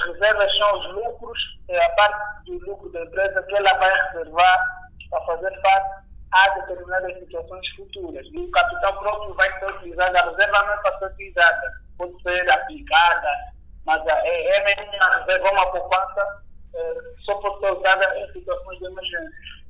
as 0.00 0.06
reservas 0.06 0.56
são 0.56 0.78
os 0.78 0.94
lucros, 0.94 1.38
é 1.68 1.84
a 1.84 1.90
parte 1.90 2.44
do 2.46 2.58
lucro 2.66 2.90
da 2.90 3.02
empresa 3.02 3.42
que 3.42 3.54
ela 3.54 3.74
vai 3.74 3.92
reservar 4.06 4.88
para 5.10 5.20
fazer 5.26 5.60
face 5.60 6.04
a 6.32 6.48
determinadas 6.60 7.18
situações 7.18 7.68
futuras. 7.76 8.26
E 8.32 8.38
o 8.38 8.50
capital 8.50 8.98
próprio 9.00 9.34
vai 9.34 9.58
ser 9.58 9.66
utilizado, 9.66 10.16
a 10.16 10.30
reserva 10.30 10.62
não 10.62 10.72
é 10.72 10.76
para 10.78 10.98
ser 10.98 11.06
utilizada, 11.06 11.82
pode 11.98 12.22
ser 12.22 12.50
aplicada, 12.50 13.28
mas 13.84 14.06
é, 14.06 14.56
é 14.56 14.64
mesmo 14.64 14.94
uma 14.94 15.18
reserva, 15.18 15.50
uma 15.50 15.72
poupança, 15.72 16.42
é, 16.74 16.94
só 17.20 17.34
pode 17.36 17.60
ser 17.60 17.72
usada 17.72 18.18
em 18.18 18.32
situações 18.32 18.78
de 18.78 18.86
emergência. 18.86 19.60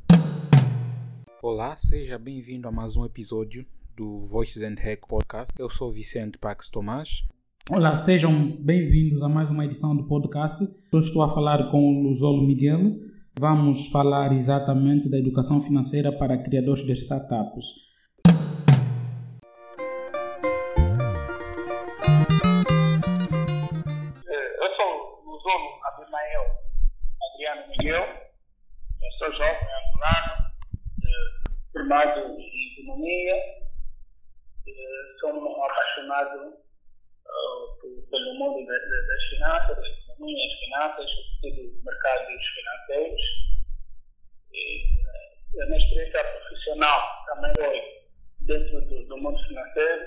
Olá, 1.42 1.76
seja 1.78 2.18
bem-vindo 2.18 2.68
a 2.68 2.72
mais 2.72 2.96
um 2.96 3.04
episódio 3.04 3.66
do 3.96 4.26
Voices 4.26 4.62
and 4.62 4.80
Hack 4.80 5.06
Podcast. 5.08 5.52
Eu 5.58 5.70
sou 5.70 5.90
Vicente 5.90 6.38
Pax 6.38 6.68
Tomás. 6.68 7.24
Olá, 7.72 7.96
sejam 7.96 8.32
bem-vindos 8.58 9.22
a 9.22 9.28
mais 9.28 9.48
uma 9.48 9.64
edição 9.64 9.96
do 9.96 10.06
podcast. 10.08 10.58
Eu 10.92 10.98
estou 10.98 11.22
a 11.22 11.32
falar 11.32 11.70
com 11.70 11.78
o 11.78 12.02
Luzolo 12.02 12.42
Miguel. 12.42 12.80
Vamos 13.38 13.88
falar 13.92 14.32
exatamente 14.32 15.08
da 15.08 15.16
educação 15.16 15.62
financeira 15.62 16.10
para 16.10 16.42
criadores 16.42 16.82
de 16.84 16.92
startups. 16.92 17.66
Eu 24.26 24.74
sou 24.74 25.22
Luzolo 25.24 25.70
Abimael 25.86 26.44
Adriano 27.32 27.68
Miguel. 27.70 28.02
Eu 28.02 29.12
sou 29.18 29.32
jovem 29.32 29.68
angolano, 29.78 30.50
eh, 31.04 31.50
formado 31.72 32.20
em 32.36 32.82
economia. 32.82 33.34
Eh, 34.66 35.20
Sou 35.20 35.30
um 35.34 35.64
apaixonado 35.64 36.69
pelo 38.10 38.34
mundo 38.34 38.66
da- 38.66 38.78
da- 38.78 39.06
das 39.06 39.22
finanças, 39.30 39.76
da 39.76 39.88
economia, 39.88 40.48
das 40.48 40.58
finanças, 40.58 41.10
sobretudo 41.10 41.84
mercados 41.84 42.42
financeiros. 42.54 43.20
E, 44.52 44.82
eh, 44.84 45.62
a 45.62 45.66
minha 45.66 45.78
experiência 45.78 46.24
profissional 46.24 47.24
também 47.26 47.52
foi 47.56 47.82
dentro 48.46 48.80
do, 48.82 49.06
do 49.06 49.16
mundo 49.18 49.38
financeiro, 49.46 50.06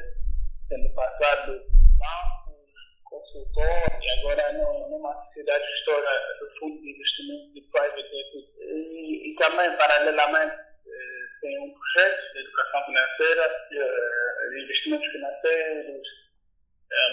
tendo 0.70 0.94
passado 0.96 1.62
bancos, 1.98 2.70
consultor 3.06 3.66
e 4.02 4.20
agora 4.20 4.54
numa 4.90 5.14
sociedade 5.26 5.64
gestora 5.66 6.10
do 6.40 6.50
Fundo 6.60 6.82
de 6.82 6.92
Investimento 6.92 7.54
de 7.54 7.62
Private 7.72 8.00
Equity. 8.02 8.52
E, 8.60 9.32
e 9.32 9.36
também, 9.36 9.76
paralelamente, 9.78 10.56
eh, 10.56 11.26
tem 11.42 11.60
um 11.60 11.74
projeto 11.74 12.34
de 12.34 12.40
educação 12.40 12.86
financeira, 12.86 13.68
eh, 13.72 14.50
de 14.50 14.64
investimentos 14.64 15.12
financeiros, 15.12 16.08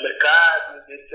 mercados, 0.03 0.89
etc., 0.89 1.11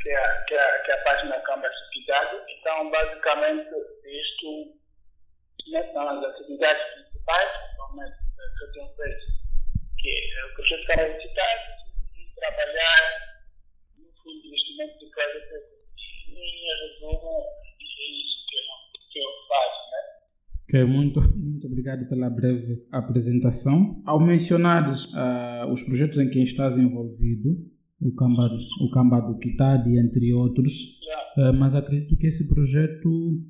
que 0.00 0.10
é, 0.10 0.44
que, 0.46 0.54
é, 0.54 0.78
que 0.82 0.90
é 0.90 0.94
a 0.94 1.04
página 1.04 1.40
Câmara 1.40 1.72
de 1.72 1.98
Equidade. 1.98 2.36
Então, 2.48 2.90
basicamente, 2.90 3.68
isto 4.06 4.78
né, 5.70 5.92
são 5.92 6.08
as 6.08 6.24
atividades 6.24 6.82
principais, 6.94 7.50
principalmente 7.58 8.16
eh, 8.16 8.58
que 8.58 8.64
eu 8.64 8.72
tenho 8.72 8.96
feito, 8.96 9.26
que 9.98 10.08
é 10.08 10.44
o 10.44 10.54
projeto 10.54 10.86
Câmara 10.86 11.08
de 11.08 11.24
Equidade 11.24 11.62
e 12.16 12.40
trabalhar 12.40 13.02
no 13.98 14.22
Fundo 14.22 14.42
de 14.42 14.48
Investimento 14.48 14.98
de 14.98 15.06
Equity. 15.06 15.78
E, 16.28 16.40
em 16.40 16.92
resumo, 16.92 17.44
é 17.72 18.10
isso 18.22 18.46
que 18.48 18.56
eu, 18.56 18.62
que 19.12 19.18
eu 19.18 19.30
faço, 19.48 19.90
né? 19.90 20.18
Ok, 20.62 20.84
muito, 20.84 21.20
muito 21.36 21.66
obrigado 21.66 22.08
pela 22.08 22.30
breve 22.30 22.86
apresentação. 22.92 24.02
Ao 24.06 24.20
mencionares 24.20 25.12
ah, 25.14 25.66
os 25.70 25.82
projetos 25.82 26.18
em 26.18 26.30
que 26.30 26.42
estás 26.42 26.76
envolvido, 26.76 27.67
o 28.00 28.14
Camba, 28.14 28.48
o 28.80 28.90
Camba 28.90 29.20
do 29.20 29.38
Kitadi, 29.38 29.98
entre 29.98 30.32
outros, 30.32 31.00
Yeah. 31.02 31.50
ah, 31.50 31.52
mas 31.52 31.74
acredito 31.74 32.16
que 32.16 32.26
esse 32.26 32.48
projeto 32.52 33.08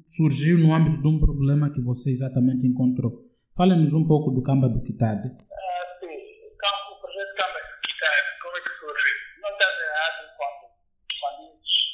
surgiu 0.09 0.59
no 0.59 0.73
âmbito 0.75 1.01
de 1.03 1.09
um 1.09 1.19
problema 1.21 1.73
que 1.73 1.81
você 1.81 2.11
exatamente 2.11 2.67
encontrou. 2.67 3.25
Fale-nos 3.57 3.93
um 3.93 4.07
pouco 4.07 4.31
do 4.31 4.43
Camba 4.43 4.69
do 4.69 4.83
Kitadi. 4.83 5.29
Ah, 5.29 5.85
sim, 6.01 6.17
o 6.47 6.57
campo, 6.57 6.97
o 6.97 7.01
projeto 7.01 7.33
Câmara 7.37 7.61
de 7.61 7.75
Equidade, 7.77 8.29
como 8.43 8.57
é 8.57 8.61
que 8.63 8.73
surge? 8.79 9.11
Não 9.43 9.51
está 9.51 9.67
errado 9.69 10.21
quando, 10.39 10.65
quando 11.21 11.43
isso 11.61 11.85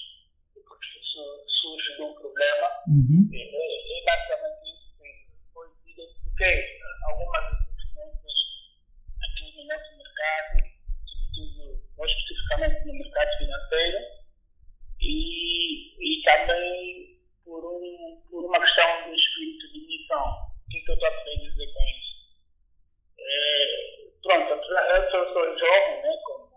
su- 1.11 1.43
surge 1.63 1.97
de 1.97 2.03
um 2.03 2.15
problema 2.15 2.69
Uhum. 2.87 3.31
É, 3.33 3.41
é, 3.41 3.67
é 3.97 4.05
basicamente 4.05 4.61
isso 4.69 4.93
que 5.01 5.09
foi 5.55 5.67
identifiquei 5.89 6.59
eh, 6.61 6.97
algumas 7.09 7.45
deficiências 7.65 8.39
aqui 9.25 9.45
no 9.57 9.65
nosso 9.65 9.91
mercado, 9.97 10.53
sobretudo, 11.09 11.81
mais 11.97 12.11
especificamente 12.13 12.85
no 12.85 12.93
mercado 12.93 13.31
financeiro, 13.41 13.99
e, 15.01 15.97
e 15.97 16.23
também 16.23 17.19
por, 17.45 17.65
um, 17.65 18.21
por 18.31 18.45
uma 18.45 18.61
questão 18.61 18.89
de 19.09 19.17
espírito 19.17 19.73
de 19.73 19.81
missão. 19.87 20.25
O 20.45 20.69
que, 20.71 20.77
é 20.77 20.81
que 20.85 20.91
eu 20.91 20.95
estou 20.95 21.09
a 21.09 21.25
querer 21.25 21.41
dizer 21.41 21.67
com 21.73 21.83
isso? 21.89 22.13
É, 23.19 24.11
pronto, 24.23 24.53
apesar- 24.55 24.89
eu 24.97 25.11
sou, 25.11 25.25
sou 25.33 25.59
jovem, 25.59 26.03
né, 26.03 26.13
como, 26.27 26.51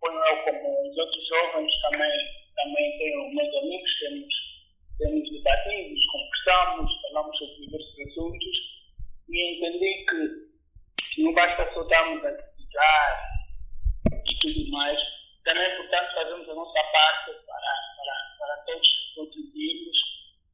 como 0.00 0.18
eu, 0.24 0.36
como 0.44 0.90
os 0.90 0.96
outros 0.98 1.26
jovens, 1.28 1.72
também, 1.90 2.12
também 2.56 2.98
tenho 2.98 3.34
meus 3.34 3.54
amigos, 3.56 3.90
temos 4.00 4.52
temos 4.98 5.28
debatido, 5.30 5.94
conversamos, 6.12 6.92
falamos 7.02 7.36
sobre 7.38 7.66
diversos 7.66 7.98
assuntos 8.06 8.56
e 9.28 9.56
entendi 9.56 10.04
que 10.06 11.22
não 11.22 11.32
basta 11.34 11.72
só 11.74 11.82
darmos 11.84 12.24
a 12.24 12.30
criticar 12.30 13.32
e 14.30 14.34
tudo 14.38 14.70
mais, 14.70 14.98
também 15.44 15.64
é 15.64 15.74
importante 15.74 16.14
fazermos 16.14 16.48
a 16.48 16.54
nossa 16.54 16.80
parte 16.92 17.32
para, 17.46 17.72
para, 17.96 18.36
para 18.38 18.56
todos 18.64 18.88
contribuirmos 19.16 19.96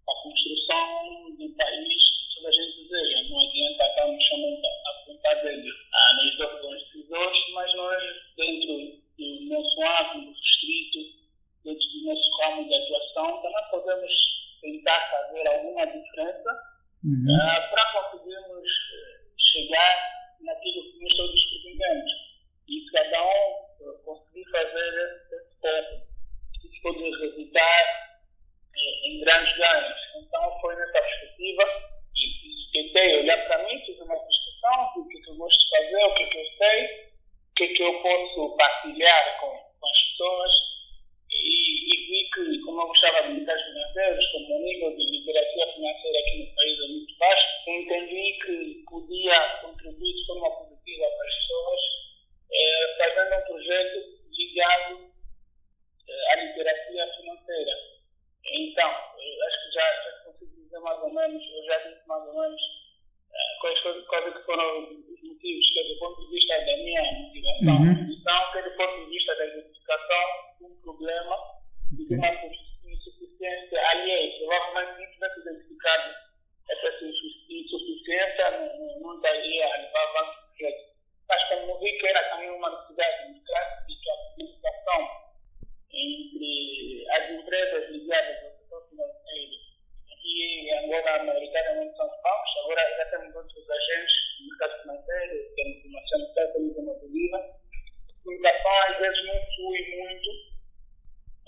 para 0.07 0.15
a 0.15 0.23
construção 0.23 1.37
de 1.37 1.45
um 1.45 1.55
país 1.55 1.89
que 1.93 2.35
toda 2.37 2.49
a 2.49 2.53
gente 2.53 2.83
deseja. 2.85 3.29
Não 3.29 3.49
adianta 3.49 3.85
estarmos 3.85 4.29
somente 4.29 4.67
a 4.67 4.91
apontar 5.03 5.43
dedo 5.43 5.69
ah, 5.93 6.13
nos 6.15 6.37
bons 6.63 6.83
decisores, 6.85 7.39
mas 7.53 7.75
nós, 7.75 8.03
dentro 8.37 8.73
do 9.19 9.45
nosso 9.51 9.83
âmbito 9.83 10.33
restrito, 10.41 11.19
dentro 11.65 11.87
do 11.91 12.07
nosso 12.07 12.31
ramo 12.41 12.67
de 12.67 12.75
atuação, 12.75 13.43
também 13.43 13.65
podemos 13.71 14.13
tentar 14.61 14.99
fazer 15.79 15.87
alguma 15.87 15.87
diferença 15.87 16.79
Uhum. 17.05 17.41
ah, 17.41 17.61
para 17.71 17.93
conseguirmos 17.93 18.67
eh, 18.67 19.21
chegar 19.39 20.35
naquilo 20.41 20.83
que 20.83 21.01
nós 21.01 21.15
todos 21.15 21.45
pretendemos. 21.51 22.11
E 22.69 22.81
se 22.81 22.91
cada 22.91 23.23
um 23.23 23.29
eh, 23.29 23.99
conseguir 24.05 24.45
fazer 24.51 24.89
esse, 24.99 25.37
esse 25.37 25.61
ponto, 25.61 26.07
isso 26.65 26.83
pode 26.83 27.11
resultar 27.21 28.19
eh, 28.75 29.09
em 29.09 29.21
grandes 29.21 29.57
ganhos. 29.59 29.99
Então 30.17 30.61
foi 30.61 30.75
nessa 30.75 31.01
perspectiva 31.01 31.63
e, 32.17 32.25
e 32.27 32.73
tentei 32.73 33.21
olhar 33.21 33.47
para 33.47 33.63
mim, 33.63 33.81
fiz 33.87 33.97
uma 34.01 34.17
discussão 34.17 34.93
do 34.97 35.09
que, 35.09 35.21
que 35.21 35.31
eu 35.31 35.37
gosto 35.37 35.57
de 35.57 35.71
fazer, 35.71 36.05
o 36.05 36.15
que, 36.15 36.27
que 36.27 36.39
eu 36.39 36.47
sei, 36.59 36.85
o 36.85 37.55
que, 37.55 37.69
que 37.69 37.83
eu 37.85 38.03
posso 38.03 38.57
partilhar 38.57 39.41
com, 39.41 39.51
com 39.51 39.87
as 39.87 40.03
pessoas 40.11 40.69
e, 41.31 41.95
e 41.95 42.07
vi 42.07 42.31
que, 42.31 42.65
como 42.65 42.83
eu 42.83 42.87
gostava 42.89 43.23
de 43.29 43.35
mercados 43.35 43.65
financeiros, 43.65 44.27
como 44.33 44.57
o 44.57 44.65
nível 44.65 44.97
de 44.97 45.05
literacia 45.05 45.73
financeira 45.75 46.19
aqui 46.19 46.39
no 46.39 46.55
país 46.55 46.79
é 46.79 46.87
muito 46.89 47.19
baixo, 47.19 47.47
eu 47.67 47.75
entendi 47.75 48.39
que 48.45 48.85
podia 48.89 49.59
contribuir 49.61 50.15
de 50.15 50.27
forma 50.27 50.51
positiva 50.51 51.07
para 51.07 51.29
as 51.29 51.35
pessoas, 51.35 51.81
eh, 52.53 52.97
fazendo 52.99 53.37
um 53.37 53.47
projeto 53.47 53.99
ligado 54.31 55.13
eh, 56.09 56.33
à 56.33 56.37
literacia 56.37 57.13
financeira. 57.17 57.73
Então, 58.51 58.91
eh, 58.91 59.47
acho 59.47 59.65
que 59.65 59.75
já, 59.75 60.03
já 60.05 60.13
consigo 60.25 60.57
dizer 60.57 60.79
mais 60.81 61.03
ou 61.03 61.13
menos, 61.13 61.43
eu 61.53 61.65
já 61.65 61.79
disse 61.79 62.09
mais 62.09 62.27
ou 62.27 62.41
menos 62.41 62.63
eh, 63.33 63.61
quais, 63.61 63.81
foram 64.49 64.89
os 64.89 65.21
motivos, 65.23 65.71
que 65.73 65.81
é 65.81 65.85
do 65.85 65.99
ponto 65.99 66.21
de 66.25 66.31
vista 66.33 66.59
da 66.65 66.77
minha 66.79 67.03
motivação, 67.13 67.77
Uhum. 67.85 68.17
então, 68.17 68.53
que 68.53 68.59
é 68.59 68.63
do 68.63 68.77
ponto 68.77 69.05
de 69.05 69.11
vista 69.11 69.35
da 69.37 69.47
identificação 69.47 70.25
de 70.59 70.65
um 70.65 70.81
problema 70.81 71.37
e 71.93 72.05
de 72.09 72.15
uma 72.15 72.29
insuficiência 72.93 73.79
alheia. 73.91 74.39
Provavelmente 74.39 75.01
não 75.01 75.13
tivesse 75.13 75.41
identificado 75.41 76.15
essa 76.71 77.05
insu- 77.05 77.45
insuficiência, 77.51 78.51
não, 78.53 78.79
não, 78.79 79.01
não 79.01 79.21
daria 79.21 79.65
a 79.67 79.77
levar 79.77 80.03
avanço 80.09 80.41
do 80.41 80.47
projeto. 80.57 80.89
Mas 81.29 81.49
como 81.49 81.79
vi 81.81 81.93
que 81.99 82.07
era 82.07 82.23
também 82.31 82.51
uma 82.51 82.71
necessidade 82.71 83.35
de 83.35 83.41
classe 83.45 83.93
e 83.93 83.97
que 84.01 84.11
a 84.11 84.17
comunicação 84.17 85.01
entre 85.93 87.07
as 87.11 87.31
empresas 87.31 87.91
ligadas 87.91 88.45
ao 88.45 88.51
setor 88.59 88.89
financeiro 88.89 89.69
e 90.25 90.69
em 90.69 90.79
Angola 90.85 91.25
maioritariamente 91.25 91.97
são 91.97 92.07
os 92.07 92.23
bancos, 92.23 92.57
agora 92.63 92.97
já 92.99 93.05
temos 93.07 93.35
outros 93.35 93.71
agentes 93.71 94.15
do 94.39 94.47
mercado 94.49 94.83
financeiro, 94.83 95.55
temos 95.57 95.85
uma 95.87 96.01
CNC, 96.07 96.53
temos 96.53 96.77
uma 96.77 96.95
Bolívar. 96.95 97.41
A 97.41 98.23
comunicação 98.23 98.73
às 98.89 98.99
vezes 98.99 99.25
não 99.27 99.41
flui 99.57 99.97
muito, 99.97 100.31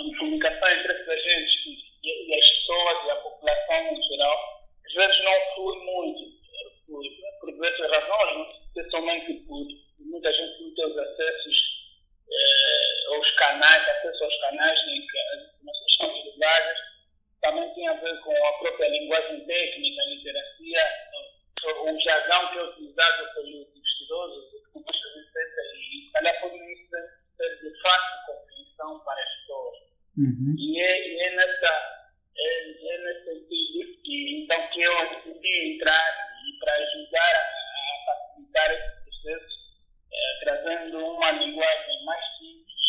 a 0.00 0.18
comunicação 0.18 0.68
entre 0.70 0.92
esses 0.94 1.08
agentes 1.08 1.54
e, 2.02 2.32
e 2.32 2.34
as 2.34 2.48
pessoas 2.48 3.06
e 3.06 3.10
a 3.10 3.16
população 3.16 3.96
em 3.96 4.02
geral, 4.02 4.38
às 4.86 4.92
vezes 4.94 5.24
não 5.24 5.54
flui 5.54 5.76
muito, 5.84 6.22
eh, 6.24 6.70
por, 6.86 7.02
por 7.40 7.52
diversas 7.52 7.90
razões, 7.96 8.36
não 8.38 8.72
sei 8.72 8.84
se 8.84 8.90
somente 8.90 9.34
por 9.46 9.66
muita 9.98 10.32
gente 10.32 10.62
não 10.62 10.74
ter 10.74 10.86
os 10.86 10.98
acessos 10.98 11.56
eh, 12.32 13.14
aos 13.14 13.30
canais, 13.32 13.88
acesso 13.90 14.24
aos 14.24 14.40
canais 14.40 14.80
ver 18.00 18.20
com 18.20 18.32
a 18.46 18.52
própria 18.54 18.88
linguagem 18.88 19.44
técnica, 19.46 20.02
a 20.02 20.06
literacia, 20.06 20.84
o 21.64 22.00
jargão 22.00 22.50
que 22.50 22.58
é 22.58 22.62
utilizado 22.64 23.34
pelos 23.34 23.68
investidores, 23.76 24.34
e 24.52 26.06
se 26.06 26.12
calhar 26.12 26.40
pode 26.40 26.58
ser 26.58 27.60
de 27.60 27.80
fácil 27.82 28.26
compreensão 28.26 29.00
para 29.04 29.22
as 29.22 29.30
pessoas. 29.40 29.76
Uhum. 30.18 30.54
E, 30.58 30.80
é, 30.80 31.08
e 31.08 31.20
é, 31.20 31.30
nessa, 31.36 31.72
é, 32.36 32.70
é 32.94 32.98
nesse 32.98 33.24
sentido 33.24 34.02
que, 34.02 34.42
então, 34.42 34.68
que 34.68 34.80
eu 34.82 34.94
decidi 35.10 35.74
entrar 35.74 36.30
e 36.46 36.58
para 36.58 36.74
ajudar 36.74 37.34
a, 37.34 37.40
a 37.40 38.04
facilitar 38.06 38.70
esse 38.72 39.04
processo, 39.04 39.58
eh, 40.12 40.38
trazendo 40.44 40.98
uma 41.06 41.30
linguagem 41.32 42.04
mais 42.04 42.24
simples 42.38 42.80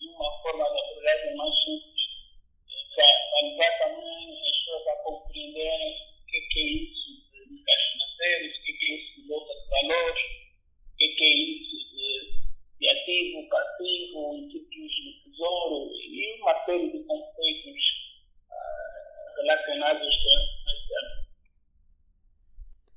e 0.00 0.08
uma 0.08 0.42
forma 0.42 0.64
de 0.64 0.78
abordagem 0.80 1.36
mais 1.36 1.54
simples, 1.64 2.02
eh, 2.98 3.30
para 3.30 3.48
levar 3.48 3.78
também 3.78 4.50
as 4.50 4.56
pessoas 4.58 4.86
a 4.88 4.96
compreenderem 5.04 5.92
o 6.22 6.26
que, 6.26 6.40
que 6.40 6.58
é 6.58 6.64
isso 6.64 7.06
de 7.32 7.52
mercados 7.54 7.84
financeiros, 7.92 8.58
o 8.58 8.62
que, 8.62 8.72
que 8.74 8.84
é 8.86 8.96
isso 8.96 9.14
de 9.22 9.28
bolsa 9.28 9.54
de 9.54 9.70
valores, 9.70 10.24
o 10.92 10.96
que, 10.96 11.08
que 11.08 11.24
é 11.24 11.34
isso 11.34 11.76
de, 11.90 12.08
de 12.80 12.88
ativo, 12.90 13.48
passivo, 13.48 14.48
títulos 14.50 14.92
de 14.92 15.22
tesouro 15.24 15.92
e 15.94 16.40
uma 16.40 16.64
série 16.64 16.90
de 16.90 17.04
conceitos 17.04 17.82
uh, 18.50 19.36
relacionados 19.40 20.00
com 20.16 20.70
esse 20.70 20.88
tema. 20.88 21.26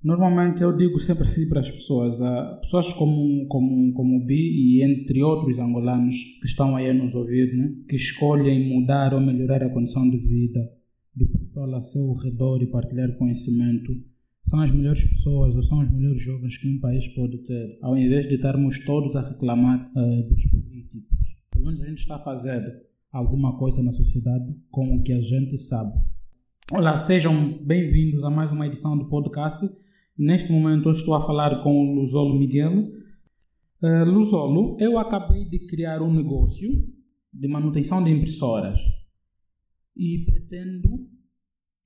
Normalmente 0.01 0.63
eu 0.63 0.75
digo 0.77 0.97
sempre 0.99 1.27
assim 1.27 1.49
para 1.49 1.59
as 1.59 1.69
pessoas, 1.69 2.17
pessoas 2.61 2.93
como, 2.93 3.45
como, 3.47 3.93
como 3.93 4.17
o 4.17 4.25
Bi 4.25 4.33
e 4.33 4.83
entre 4.83 5.21
outros 5.21 5.59
angolanos 5.59 6.15
que 6.39 6.47
estão 6.47 6.77
aí 6.77 6.89
a 6.89 6.93
nos 6.93 7.13
ouvir, 7.13 7.53
né, 7.53 7.75
que 7.87 7.95
escolhem 7.95 8.69
mudar 8.69 9.13
ou 9.13 9.19
melhorar 9.19 9.61
a 9.61 9.69
condição 9.69 10.09
de 10.09 10.17
vida 10.17 10.71
do 11.13 11.27
pessoal 11.27 11.75
a 11.75 11.81
seu 11.81 12.13
redor 12.13 12.61
e 12.61 12.67
partilhar 12.67 13.11
conhecimento, 13.17 13.91
são 14.41 14.61
as 14.61 14.71
melhores 14.71 15.03
pessoas 15.03 15.57
ou 15.57 15.61
são 15.61 15.81
os 15.81 15.91
melhores 15.91 16.23
jovens 16.23 16.57
que 16.57 16.69
um 16.69 16.79
país 16.79 17.05
pode 17.09 17.37
ter, 17.39 17.77
ao 17.81 17.97
invés 17.97 18.25
de 18.25 18.35
estarmos 18.35 18.79
todos 18.85 19.17
a 19.17 19.29
reclamar 19.29 19.91
uh, 19.97 20.29
dos 20.29 20.45
políticos. 20.45 21.03
Pelo 21.51 21.65
menos 21.65 21.81
a 21.81 21.87
gente 21.87 21.97
está 21.97 22.15
a 22.15 22.19
fazer 22.19 22.63
alguma 23.11 23.57
coisa 23.57 23.83
na 23.83 23.91
sociedade 23.91 24.55
com 24.71 24.95
o 24.95 25.03
que 25.03 25.11
a 25.11 25.19
gente 25.19 25.57
sabe. 25.57 25.91
Olá, 26.71 26.97
sejam 26.99 27.59
bem-vindos 27.63 28.23
a 28.23 28.29
mais 28.29 28.51
uma 28.51 28.65
edição 28.65 28.97
do 28.97 29.09
podcast. 29.09 29.67
Neste 30.19 30.51
momento 30.51 30.89
eu 30.89 30.92
estou 30.92 31.13
a 31.13 31.25
falar 31.25 31.63
com 31.63 31.71
o 31.71 31.95
Luzolo 31.95 32.38
Miguel. 32.38 32.74
Uh, 33.81 34.04
Luzolo, 34.04 34.75
eu 34.77 35.00
acabei 35.00 35.45
de 35.45 35.66
criar 35.66 36.01
um 36.01 36.13
negócio 36.13 36.68
de 37.31 37.48
manutenção 37.48 38.04
de 38.04 38.12
impressoras 38.12 38.81
e 39.95 40.25
pretendo 40.25 41.07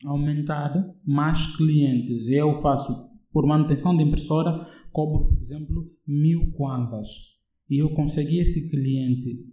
aumentar 0.04 0.74
mais 1.06 1.56
clientes. 1.56 2.28
Eu 2.28 2.52
faço 2.56 3.08
por 3.32 3.46
manutenção 3.46 3.96
de 3.96 4.02
impressora, 4.02 4.68
cobro, 4.92 5.26
por 5.26 5.38
exemplo, 5.38 5.92
mil 6.08 6.52
kwanzas 6.54 7.40
e 7.70 7.78
eu 7.78 7.94
consegui 7.94 8.40
esse 8.40 8.68
cliente. 8.72 9.46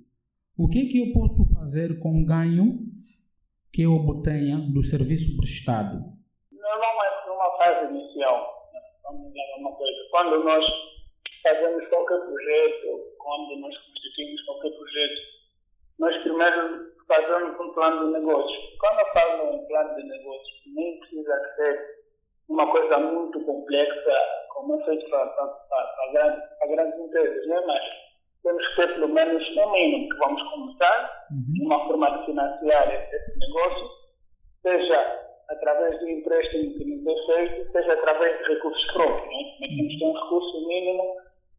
O 0.57 0.69
que 0.69 0.79
é 0.79 0.87
que 0.87 1.07
eu 1.07 1.13
posso 1.13 1.45
fazer 1.53 1.99
com 1.99 2.23
o 2.23 2.25
ganho 2.25 2.79
que 3.71 3.83
eu 3.83 3.93
obtenha 3.93 4.59
do 4.59 4.83
serviço 4.83 5.37
prestado? 5.37 5.99
Normalmente, 6.51 7.27
numa 7.29 7.59
fase 7.59 7.95
inicial, 7.95 8.61
vamos 9.61 9.61
dizer 9.61 9.63
uma 9.63 9.73
coisa, 9.77 10.09
quando 10.11 10.45
nós 10.45 10.65
fazemos 11.43 11.89
qualquer 11.89 12.21
projeto, 12.21 13.17
quando 13.19 13.57
nós 13.61 13.77
constituímos 13.77 14.43
qualquer 14.45 14.71
projeto, 14.71 15.21
nós 15.99 16.17
primeiro 16.23 16.91
fazemos 17.07 17.61
um 17.61 17.75
plano 17.75 18.07
de 18.07 18.13
negócio. 18.21 18.61
Quando 18.79 18.99
eu 19.01 19.07
falo 19.13 19.55
um 19.55 19.67
plano 19.67 19.97
de 19.97 20.03
negócio, 20.05 20.55
nem 20.75 20.99
precisa 21.01 21.55
ser 21.57 22.01
uma 22.49 22.71
coisa 22.71 22.99
muito 22.99 23.41
complexa, 23.45 24.17
como 24.49 24.81
é 24.81 24.85
feito 24.85 25.09
para, 25.11 25.27
para, 25.27 25.47
para, 25.47 26.13
grandes, 26.13 26.59
para 26.59 26.69
grandes 26.69 27.01
empresas, 27.01 27.47
né? 27.47 27.61
mas 27.67 28.11
temos 28.43 28.67
que 28.69 28.77
ter 28.77 28.95
pelo 28.95 29.09
menos 29.09 29.57
no 29.57 29.73
mínimo 29.73 30.09
que 30.09 30.17
vamos 30.19 30.43
começar, 30.51 31.27
uhum. 31.31 31.67
uma 31.67 31.87
forma 31.87 32.19
de 32.19 32.27
financiar 32.27 32.93
esse 33.13 33.39
negócio, 33.39 33.91
seja 34.63 35.30
através 35.51 35.99
do 35.99 36.09
empréstimo 36.09 36.75
que 36.75 36.85
nos 36.85 37.07
é 37.07 37.27
feito, 37.27 37.73
seja 37.73 37.93
através 37.93 38.39
de 38.39 38.55
recursos 38.55 38.93
próprios. 38.93 39.27
Né? 39.27 39.57
Nós 39.61 39.69
temos 39.69 39.93
que 39.93 39.99
ter 39.99 40.05
um 40.05 40.13
recurso 40.13 40.69
mínimo 40.69 41.17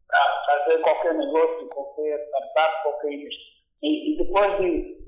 para 0.08 0.44
fazer 0.46 0.80
qualquer 0.80 1.14
negócio, 1.14 1.68
qualquer 1.68 2.28
startup, 2.28 2.82
qualquer 2.82 3.12
investimento. 3.12 3.62
E, 3.82 4.12
e, 4.12 4.16
depois 4.16 4.58
disso, 4.58 5.02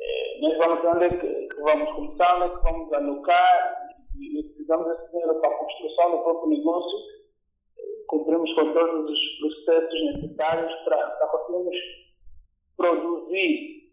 eh, 0.00 0.38
nós 0.40 0.58
vamos 0.58 0.84
onde 0.84 1.04
é 1.04 1.08
que, 1.10 1.48
vamos 1.60 1.92
começar, 1.94 2.36
onde 2.36 2.44
é 2.44 2.56
que 2.56 2.62
vamos 2.62 2.92
alocar, 2.92 3.84
e 4.18 4.42
precisamos 4.42 4.86
desse 4.86 5.10
dinheiro 5.10 5.40
para 5.40 5.50
a 5.50 5.58
construção 5.58 6.10
do 6.10 6.22
próprio 6.22 6.50
negócio, 6.50 6.98
cumprimos 8.06 8.54
com 8.54 8.72
todos 8.72 9.10
os 9.10 9.64
processos 9.64 10.14
necessários 10.14 10.72
para, 10.84 10.96
para 10.96 11.28
conseguirmos 11.28 11.76
produzir 12.76 13.83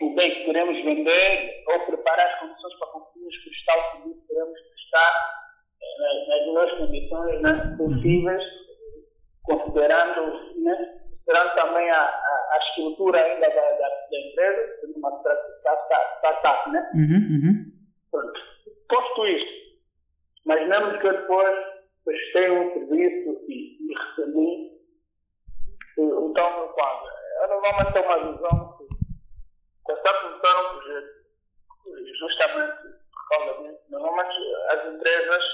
o 0.00 0.14
bem 0.14 0.30
que 0.30 0.44
queremos 0.44 0.84
vender 0.84 1.64
ou 1.68 1.86
preparar 1.86 2.26
as 2.26 2.40
condições 2.40 2.78
para 2.78 2.88
conseguirmos 2.88 3.36
prestar 3.44 3.76
o 3.76 3.92
serviço 3.92 4.20
que 4.20 4.26
queremos 4.28 4.60
prestar 4.60 5.36
eh, 5.82 6.28
nas 6.28 6.46
melhores 6.46 6.78
condições 6.78 7.42
né, 7.42 7.74
possíveis, 7.78 8.42
considerando, 9.42 10.62
né, 10.62 11.00
considerando 11.10 11.54
também 11.54 11.90
a, 11.90 12.00
a, 12.00 12.48
a, 12.52 12.58
estrutura 12.68 13.20
ainda 13.20 13.48
da, 13.48 13.54
da, 13.54 13.88
da 13.88 14.20
empresa, 14.20 14.80
sendo 14.80 14.98
uma 14.98 15.22
startup, 16.20 16.70
né? 16.70 16.90
Uhum, 16.94 17.16
uhum. 17.30 18.36
Posto 18.88 19.26
isso, 19.26 19.78
imaginamos 20.44 21.00
que 21.00 21.06
eu 21.06 21.12
depois 21.12 21.56
prestei 22.04 22.50
um 22.50 22.72
serviço 22.72 23.44
e, 23.48 23.76
e 23.80 23.94
recebi, 23.94 24.76
então, 25.98 26.68
quando? 26.74 27.16
Eu 27.42 27.48
normalmente 27.48 27.92
tenho 27.92 28.04
uma 28.04 28.32
visão 28.32 28.75
justamente 32.18 32.82
por 33.12 33.28
causa 33.28 33.62
disso. 33.62 33.80
Normalmente 33.90 34.36
as 34.70 34.86
empresas, 34.86 35.44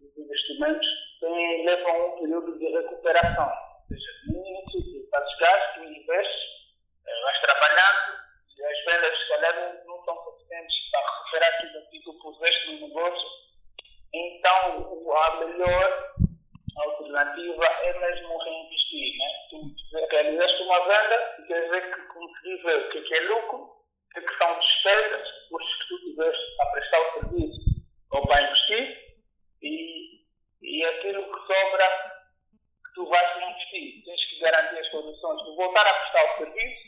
os 0.00 0.16
investimentos, 0.16 0.86
têm, 1.20 1.66
levam 1.66 2.06
um 2.06 2.20
período 2.20 2.58
de 2.58 2.66
recuperação. 2.66 3.46
Ou 3.48 3.88
seja, 3.88 4.10
no 4.28 4.46
início 4.46 5.04
tu 5.04 5.10
fazes 5.10 5.38
gasto, 5.38 5.84
investes, 5.84 6.42
eh, 7.06 7.20
vais 7.22 7.40
trabalhando 7.40 8.26
e 8.56 8.64
as 8.64 8.84
vendas 8.84 9.18
se 9.18 9.28
calhar 9.28 9.84
não, 9.86 10.04
são 10.04 10.24
suficientes 10.24 10.76
para 10.90 11.18
recuperar 11.18 11.58
tudo 11.60 11.78
aquilo 11.78 11.90
que 11.90 12.02
tu 12.02 12.14
puseste 12.22 12.72
no 12.72 12.88
negócio. 12.88 13.28
Então 14.14 15.12
a 15.14 15.44
melhor 15.44 16.14
alternativa 16.76 17.64
é 17.64 17.98
mesmo 17.98 18.38
reinvestir. 18.38 19.18
Né? 19.18 19.26
Tu 19.50 20.06
realizaste 20.10 20.62
uma 20.62 20.80
venda 20.80 21.36
e 21.38 21.46
queres 21.46 21.70
ver 21.70 21.94
que 21.94 22.06
conseguir 22.06 22.62
ver 22.62 22.76
o 22.76 22.88
que 22.88 23.14
é, 23.14 23.18
é 23.18 23.20
que 24.20 24.38
são 24.38 24.58
despesas, 24.58 25.28
custos 25.48 25.74
que 25.82 25.88
tu 25.88 25.98
tiveste 26.00 26.60
a 26.60 26.66
prestar 26.66 27.00
o 27.00 27.12
serviço 27.20 27.60
ou 28.12 28.26
para 28.26 28.42
investir, 28.42 29.06
e, 29.62 30.20
e 30.62 30.84
aquilo 30.84 31.24
que 31.24 31.54
sobra 31.54 32.16
que 32.84 32.94
tu 32.94 33.08
vais 33.08 33.36
investir. 33.36 34.04
Tens 34.04 34.24
que 34.26 34.40
garantir 34.40 34.78
as 34.78 34.88
condições 34.90 35.42
de 35.42 35.56
voltar 35.56 35.86
a 35.86 35.94
prestar 35.94 36.24
o 36.24 36.38
serviço, 36.38 36.82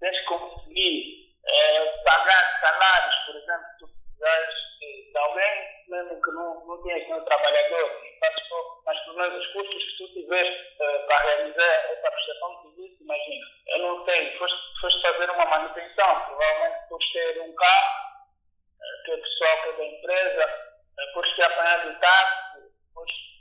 tens 0.00 0.18
que 0.18 0.26
conseguir 0.26 1.30
eh, 1.50 1.86
pagar 2.04 2.60
salários, 2.60 3.14
por 3.26 3.36
exemplo, 3.36 3.66
tu 3.78 3.88
precisares 3.88 4.54
de, 4.80 5.18
alguém, 5.18 5.84
mesmo 5.88 6.22
que 6.22 6.30
não, 6.32 6.66
não 6.66 6.82
tenhas 6.82 7.06
nenhum 7.06 7.24
trabalhador, 7.24 8.00
só, 8.48 8.82
mas 8.84 8.98
pelo 9.04 9.16
menos 9.16 9.44
os 9.44 9.52
custos 9.52 9.84
que 9.84 9.96
tu 9.98 10.12
tiveste 10.12 10.76
eh, 10.80 10.98
para 11.06 11.24
realizar 11.24 11.62
essa 11.64 12.10
prestação 12.10 12.56
de 12.56 12.62
serviço, 12.62 13.02
imagina, 13.02 13.46
eu 13.68 13.78
não 13.78 14.04
sei, 14.06 14.38
foste, 14.38 14.80
foste 14.80 15.02
fazer 15.02 15.30
uma 15.30 15.44
manutenção, 15.46 16.20
provavelmente 16.26 16.88
foste 16.88 17.12
ter 17.12 17.40
um 17.40 17.54
carro, 17.54 18.10
eh, 18.80 19.02
que 19.04 19.12
é 19.12 19.16
pessoal 19.16 19.62
que 19.62 19.68
é 19.68 19.72
da 19.72 19.84
empresa, 19.84 20.42
eh, 20.98 21.12
foste 21.14 21.36
ter 21.36 21.44
apanhado 21.44 21.90
o 21.90 22.00
táxi, 22.00 22.50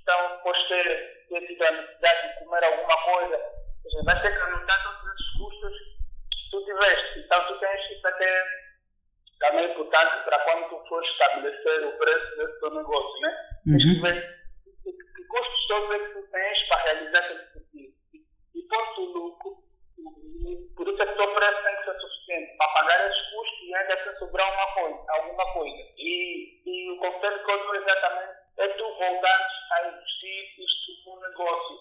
então 0.01 0.41
foste 0.41 0.67
ter, 0.69 1.25
ter 1.29 1.47
tido 1.47 1.63
a 1.65 1.71
necessidade 1.71 2.27
de 2.27 2.39
comer 2.39 2.63
alguma 2.63 3.03
coisa, 3.03 3.37
ou 3.37 3.91
seja, 3.91 4.03
vais 4.05 4.21
ter 4.21 4.35
que 4.35 4.41
anotar 4.41 4.83
todos 4.83 5.13
esses 5.13 5.37
custos 5.37 5.77
que 5.77 6.49
tu 6.51 6.65
tiveste. 6.65 7.19
Então 7.19 7.47
tu 7.47 7.59
tens 7.59 7.91
isso 7.91 8.07
até 8.07 8.69
também 9.39 9.65
é 9.65 9.71
importante 9.71 10.23
para 10.25 10.39
quando 10.39 10.69
tu 10.69 10.89
fores 10.89 11.09
estabelecer 11.11 11.85
o 11.85 11.97
preço 11.97 12.37
desse 12.37 12.59
teu 12.59 12.71
negócio, 12.71 13.21
né? 13.21 13.29
Uhum. 13.67 13.77
Tens 13.77 13.83
que 13.83 14.01
ver 14.01 14.39
que, 14.83 14.91
que 14.91 15.23
custos 15.27 15.67
todos 15.67 15.95
é 15.95 15.99
que 15.99 16.13
tu 16.13 16.31
tens 16.31 16.67
para 16.67 16.83
realizar 16.83 17.31
esse 17.31 17.53
serviço. 17.53 17.97
E, 18.13 18.59
e 18.59 18.63
posto 18.67 19.01
o 19.01 19.05
lucro 19.05 19.69
por 20.75 20.87
isso 20.87 21.01
é 21.01 21.05
que 21.05 21.11
o 21.11 21.17
teu 21.17 21.33
preço 21.35 21.63
tem 21.63 21.75
que 21.75 21.83
ser 21.83 21.99
suficiente 21.99 22.57
para 22.57 22.73
pagar 22.73 23.09
esses 23.09 23.29
custos 23.31 23.61
e 23.63 23.75
ainda 23.75 23.97
se 23.97 24.19
sobrar 24.19 24.53
uma 24.53 24.73
coisa, 24.73 25.05
alguma 25.09 25.53
coisa. 25.53 25.83
E, 25.97 26.61
e 26.65 26.91
o 26.91 26.99
conselho 27.19 27.43
dou 27.45 27.75
exatamente 27.75 28.39
é 28.57 28.67
tu 28.69 28.95
voltares 28.97 29.53
a 29.71 29.87
investir 29.87 30.59
isto 30.59 30.91
no 31.05 31.19
negócio. 31.21 31.79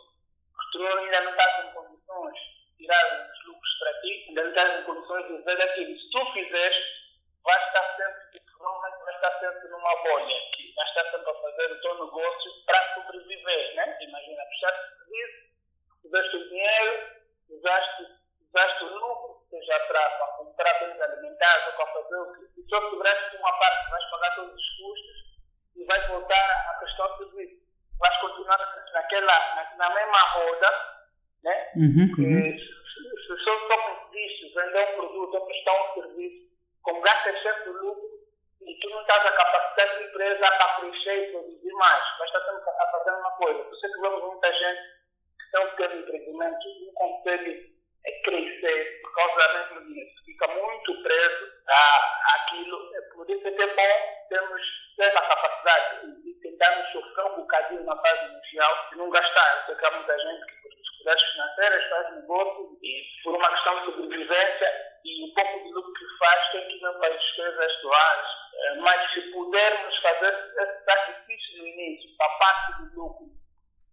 Porque 0.53 0.79
tu 0.79 0.87
ainda 0.87 1.21
não 1.21 1.31
estás 1.31 1.65
em 1.65 1.73
condições 1.73 2.39
de 2.39 2.77
tirar 2.79 3.31
os 3.31 3.47
lucros 3.47 3.79
para 3.79 4.01
ti, 4.01 4.25
ainda 4.29 4.43
não 4.43 4.51
estás 4.51 4.81
em 4.81 4.85
condições 4.85 5.27
de 5.29 5.43
ver 5.43 5.63
aquilo. 5.63 5.99
Se 5.99 6.11
tu 6.11 6.33
fizeres, 6.33 6.85
vais 7.45 7.67
estar 7.67 7.97
sempre, 7.97 8.41
provavelmente 8.59 9.05
vais 9.05 9.17
estar 9.17 9.41
sempre 9.41 9.69
numa 9.69 9.95
E 22.57 22.69
só 22.69 22.81
sobraste 22.91 23.37
uma 23.37 23.53
parte, 23.59 23.91
vais 23.91 24.11
pagar 24.11 24.35
todos 24.35 24.55
os 24.55 24.77
custos 24.77 25.17
e 25.77 25.85
vais 25.85 26.07
voltar 26.09 26.71
à 26.71 26.79
questão 26.81 27.09
do 27.09 27.31
serviço. 27.31 27.63
Vais 27.99 28.17
continuar 28.19 28.59
naquela, 28.93 29.55
na, 29.55 29.77
na 29.77 29.95
mesma 29.95 30.21
roda, 30.31 30.99
né? 31.43 31.68
Uhum, 31.79 32.11
Que 32.15 32.23
uhum. 32.23 32.59
se 32.59 33.45
só, 33.45 33.69
só 33.69 33.79
conseguiste 33.79 34.53
vender 34.53 34.89
um 34.91 34.97
produto 34.97 35.35
ou 35.35 35.47
prestar 35.47 35.73
um 35.73 35.95
serviço, 35.95 36.49
como 36.83 37.01
gastas 37.03 37.41
sempre 37.41 37.71
lucro, 37.71 38.19
e 38.67 38.79
tu 38.81 38.91
não 38.91 39.01
estás 39.03 39.25
a 39.25 39.31
capacitar 39.31 39.89
a 39.89 40.03
empresa 40.03 40.41
para 40.41 40.81
crescer 40.81 41.29
e 41.29 41.31
produzir 41.31 41.73
mais, 41.75 42.03
estar 42.25 42.41
sempre 42.45 42.71
a 42.71 42.91
fazer 42.91 43.11
uma 43.13 43.31
coisa. 43.31 43.65
Por 43.65 43.77
é 43.77 43.89
que 43.89 44.01
vemos 44.01 44.23
muita 44.25 44.53
gente 44.53 44.81
que 45.39 45.51
tem 45.53 45.61
um 45.65 45.71
pequeno 45.71 46.01
empreendimento, 46.01 46.69
não 46.85 46.93
consegue 46.95 47.79
é, 48.05 48.23
crescer 48.23 49.01
por 49.03 49.15
causa 49.15 49.59
mesmo 49.59 49.95
disso. 49.95 50.25
Fica 50.25 50.49
muito 50.49 51.03
preso 51.03 51.53
a, 51.69 52.35
àquilo. 52.35 52.91
É 52.97 53.01
por 53.15 53.31
isso 53.31 53.47
é 53.47 53.53
que 53.53 53.63
é 53.63 53.67
bom 53.75 54.27
termos 54.29 54.63
ter 54.97 55.17
a 55.17 55.23
capacidade 55.23 56.23
de 56.23 56.35
tentar 56.41 56.77
nos 56.77 56.91
sofrer 56.93 57.25
um 57.27 57.37
bocadinho 57.37 57.85
na 57.85 57.97
fase 57.97 58.33
inicial 58.33 58.89
e 58.93 58.97
não 58.97 59.11
gastar. 59.11 59.59
Eu 59.61 59.67
sei 59.67 59.75
que 59.77 59.87
há 59.87 59.91
muita 59.93 60.19
gente 60.19 60.47
que 60.47 60.58
dificuldades 61.09 61.33
financeiras 61.33 61.89
faz 61.91 62.15
negócio 62.17 62.79
e 62.83 63.03
por 63.23 63.35
uma 63.37 63.49
questão 63.51 63.81
de 63.81 63.85
sobrevivência 63.97 64.99
e 65.05 65.25
o 65.31 65.35
pouco 65.35 65.65
de 65.65 65.73
lucro 65.73 65.93
que 65.95 66.19
faz 66.19 66.53
tem 66.53 66.69
que 66.69 66.77
ir 66.77 66.81
para 66.81 67.09
as 67.15 67.21
despesas 67.21 67.77
atuais. 67.77 68.27
Eh, 68.55 68.75
Mas 68.81 69.13
se 69.13 69.21
pudermos 69.33 69.97
fazer 69.99 70.35
esse 70.59 70.85
sacrifício 70.85 71.59
no 71.59 71.67
início, 71.67 72.11
a 72.21 72.29
parte 72.39 72.73
do 72.83 73.01
lucro, 73.03 73.27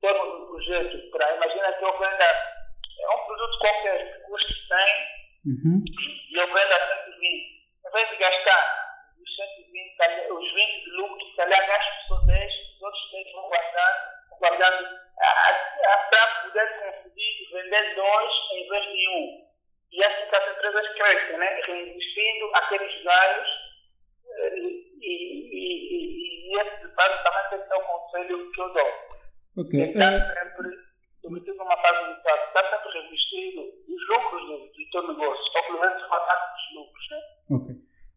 temos 0.01 0.27
um 0.27 0.47
projeto 0.47 1.09
para, 1.11 1.35
imagina 1.35 1.73
que 1.73 1.85
eu 1.85 1.97
venda 1.99 2.23
é 2.23 3.09
um 3.09 3.25
produto 3.25 3.59
qualquer 3.59 4.13
que 4.13 4.19
custe 4.27 4.67
100 4.67 5.15
Uhum. 5.45 5.83
e 6.31 6.39
eu 6.39 6.47
vendo 6.47 6.73
a 6.73 6.87
120. 7.05 7.21
Em 7.85 7.91
vez 7.91 8.09
de 8.09 8.15
gastar 8.17 8.85
os 9.21 9.35
120, 9.35 9.95
calhar- 9.97 10.31
os 10.33 10.53
20 10.53 10.83
de 10.83 10.89
lucro, 10.91 11.19
se 11.29 11.35
calhar 11.35 11.67
gasto 11.67 12.07
só 12.07 12.15
10, 12.25 12.53
os 12.75 12.81
outros 12.81 13.11
10 13.11 13.31
vão 13.33 13.49
guardando, 13.49 13.99
vão 14.29 14.39
guardando 14.39 15.04
para 15.15 16.43
poder 16.43 16.67
conseguir 16.79 17.33
vender 17.53 17.95
dois 17.95 18.31
em 18.53 18.69
vez 18.69 18.83
de 18.85 19.09
um. 19.09 19.45
E 19.91 20.03
assim 20.03 20.29
que 20.29 20.35
as 20.35 20.55
empresas 20.57 20.87
crescem, 20.97 21.37
né? 21.37 21.61
reinvestindo 21.65 22.45
aqueles 22.53 22.93
ganhos 23.03 23.47
eh, 24.27 24.59
e, 24.59 24.75
e, 25.01 25.11
e, 25.55 26.51
e, 26.51 26.57
esse 26.59 26.87
basicamente 26.95 27.71
é 27.71 27.75
o 27.75 27.81
conselho 27.81 28.51
que 28.51 28.61
eu 28.61 28.73
dou. 28.73 28.91
Ok. 29.63 29.93
Tentar 29.93 30.13
eh, 30.13 30.33
sempre, 30.33 30.69
sobretudo 31.21 31.57
numa 31.57 31.77
fase 31.77 32.11
inicial, 32.11 32.37
estar 32.47 32.69
sempre 32.71 32.99
reinvestindo 32.99 33.61
os 33.87 34.07
lucros 34.09 34.41
do, 34.47 34.57
do 34.67 34.89
teu 34.91 35.07
negócio, 35.07 35.43
ou 35.55 35.63
pelo 35.63 35.79
menos 35.79 36.03
uma 36.03 36.19
parte 36.19 36.51
dos 36.55 36.75
lucros, 36.75 37.05
né? 37.11 37.17
Ok. 37.51 37.75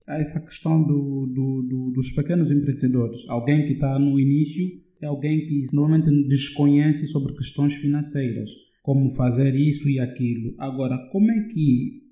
Essa 0.08 0.40
questão 0.40 0.82
do, 0.82 1.26
do, 1.28 1.62
do- 1.68 1.92
dos 1.92 2.10
pequenos 2.16 2.50
empreendedores. 2.50 3.28
Alguém 3.28 3.66
que 3.66 3.74
está 3.74 3.98
no 3.98 4.18
início 4.18 4.64
é 5.00 5.06
alguém 5.06 5.46
que 5.46 5.66
normalmente 5.72 6.10
desconhece 6.28 7.06
sobre 7.06 7.34
questões 7.34 7.74
financeiras, 7.74 8.50
como 8.82 9.10
fazer 9.10 9.54
isso 9.54 9.88
e 9.88 10.00
aquilo. 10.00 10.54
Agora, 10.58 10.96
como 11.12 11.30
é 11.30 11.48
que 11.48 12.02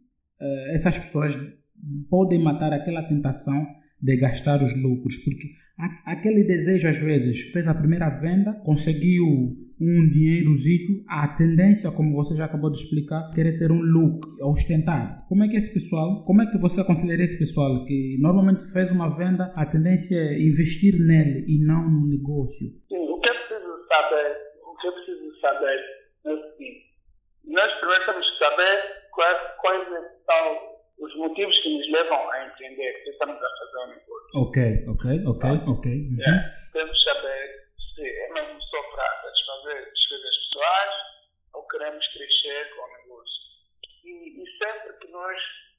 eh, 0.40 0.74
essas 0.74 0.98
pessoas 0.98 1.34
podem 2.08 2.42
matar 2.42 2.72
aquela 2.72 3.02
tentação 3.02 3.66
de 4.00 4.16
gastar 4.16 4.62
os 4.62 4.74
lucros? 4.80 5.16
Porque 5.24 5.48
aquele 6.04 6.44
desejo, 6.44 6.88
às 6.88 6.98
vezes, 6.98 7.50
fez 7.52 7.66
a 7.66 7.74
primeira 7.74 8.08
venda, 8.20 8.52
conseguiu 8.64 9.65
um 9.80 10.08
dinheirozito, 10.08 11.04
a 11.08 11.28
tendência, 11.36 11.90
como 11.94 12.16
você 12.16 12.34
já 12.34 12.46
acabou 12.46 12.70
de 12.70 12.78
explicar, 12.78 13.28
é 13.30 13.34
querer 13.34 13.58
ter 13.58 13.70
um 13.70 13.80
look, 13.80 14.24
ostentar. 14.42 15.26
Como 15.28 15.44
é 15.44 15.48
que 15.48 15.56
esse 15.56 15.72
pessoal, 15.72 16.24
como 16.24 16.42
é 16.42 16.46
que 16.50 16.58
você 16.58 16.80
aconselharia 16.80 17.24
esse 17.24 17.38
pessoal 17.38 17.84
que 17.84 18.16
normalmente 18.20 18.64
fez 18.72 18.90
uma 18.90 19.14
venda, 19.16 19.52
a 19.54 19.66
tendência 19.66 20.16
é 20.16 20.40
investir 20.40 20.94
nele 20.98 21.44
e 21.46 21.64
não 21.64 21.88
no 21.90 22.08
negócio? 22.08 22.66
Sim, 22.88 23.04
o 23.04 23.20
que 23.20 23.28
é 23.28 23.34
preciso 23.34 23.86
saber, 23.88 24.36
o 24.64 24.76
que 24.76 24.88
é 24.88 24.92
preciso 24.92 25.40
saber 25.40 25.78
é 26.24 26.32
o 26.32 26.52
seguinte, 26.52 26.86
nós 27.44 27.72
primeiro 27.78 28.06
temos 28.06 28.30
que 28.30 28.44
saber 28.44 28.76
quais, 29.12 29.38
quais 29.60 29.88
são 30.24 30.76
os 30.98 31.16
motivos 31.16 31.54
que 31.62 31.76
nos 31.76 31.92
levam 31.92 32.30
a 32.30 32.46
empreender, 32.46 33.04
que 33.04 33.10
estamos 33.10 33.36
a 33.36 33.40
fazer 33.40 33.78
um 33.84 33.88
negócio. 33.88 34.40
Ok, 34.40 34.84
ok, 34.88 35.04
ok, 35.26 35.50
ok. 35.68 35.92
Uhum. 35.92 36.22
É, 36.22 36.42
temos 36.72 36.96
que 36.96 37.04
saber 37.04 37.65
é 38.02 38.28
mesmo 38.32 38.62
só 38.62 38.82
para 38.90 39.22
satisfazer 39.22 39.92
despesas 39.92 40.36
pessoais 40.46 40.94
ou 41.54 41.66
queremos 41.68 42.06
crescer 42.12 42.76
com 42.76 42.82
o 42.82 42.96
negócio. 42.98 43.42
E, 44.04 44.42
e 44.42 44.58
sempre 44.58 44.92
que 44.98 45.08
nós 45.08 45.38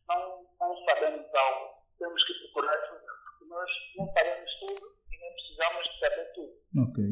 não, 0.09 0.45
não 0.59 0.85
sabemos 0.85 1.33
algo, 1.33 1.77
temos 1.99 2.23
que 2.25 2.33
procurar 2.33 2.73
ajuda, 2.73 3.13
porque 3.23 3.45
nós 3.45 3.69
não 3.97 4.07
sabemos 4.13 4.51
tudo 4.59 4.97
e 5.11 5.17
nem 5.17 5.33
precisamos 5.33 5.83
de 5.83 5.99
saber 5.99 6.33
tudo. 6.33 6.53
Ok. 6.89 7.03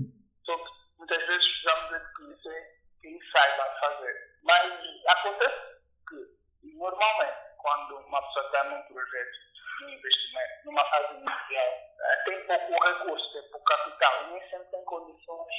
Só 0.45 0.57
que 0.57 0.71
muitas 0.97 1.27
vezes 1.27 1.45
precisamos 1.45 2.01
de 2.01 2.13
conhecer 2.13 2.75
quem 3.01 3.19
saiba 3.31 3.77
fazer. 3.79 4.35
Mas 4.43 4.74
acontece 5.07 5.75
que, 6.09 6.75
normalmente, 6.75 7.38
quando 7.57 7.97
uma 7.97 8.21
pessoa 8.27 8.45
está 8.45 8.63
num 8.65 8.81
projeto 8.83 9.45
de 9.79 9.93
investimento, 9.93 10.65
numa 10.65 10.85
fase 10.85 11.13
inicial, 11.15 11.67
eh, 12.00 12.24
tem 12.25 12.47
pouco 12.47 12.83
recurso, 12.83 13.33
tem 13.33 13.51
pouco 13.51 13.65
capital, 13.65 14.24
e 14.24 14.33
nem 14.33 14.50
sempre 14.50 14.67
tem 14.71 14.75
condições 14.86 15.58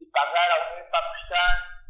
de 0.00 0.06
pagar 0.10 0.48
alguém 0.56 0.84
para 0.90 1.02
prestar 1.10 1.46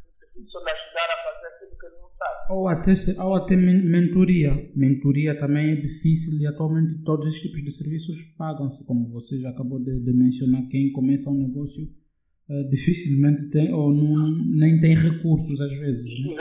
um 0.09 0.19
serviço 0.19 0.57
ou 0.59 0.63
ajudar 0.65 1.09
a 1.13 1.19
fazer 1.25 1.47
aquilo 1.55 1.79
que 1.79 1.87
ele 1.87 1.97
não 2.01 2.11
sabe. 2.19 2.53
Ou 2.53 2.69
até, 2.69 2.93
ou 3.23 3.35
até 3.35 3.57
men- 3.57 3.85
mentoria. 3.85 4.51
Mentoria 4.75 5.39
também 5.39 5.73
é 5.73 5.77
difícil 5.77 6.41
e 6.41 6.47
atualmente 6.47 7.03
todos 7.05 7.27
esses 7.29 7.43
tipos 7.43 7.63
de 7.63 7.71
serviços 7.71 8.17
pagam-se, 8.39 8.85
como 8.87 9.09
você 9.11 9.39
já 9.41 9.51
acabou 9.51 9.79
de, 9.79 10.01
de 10.01 10.13
mencionar. 10.13 10.63
Quem 10.69 10.91
começa 10.93 11.31
um 11.31 11.47
negócio 11.47 11.83
eh, 12.51 12.63
dificilmente 12.71 13.49
tem, 13.51 13.73
ou 13.73 13.93
não, 13.93 14.31
nem 14.57 14.81
tem 14.81 14.95
recursos 14.95 15.61
às 15.61 15.73
vezes. 15.79 16.05
Né? 16.05 16.35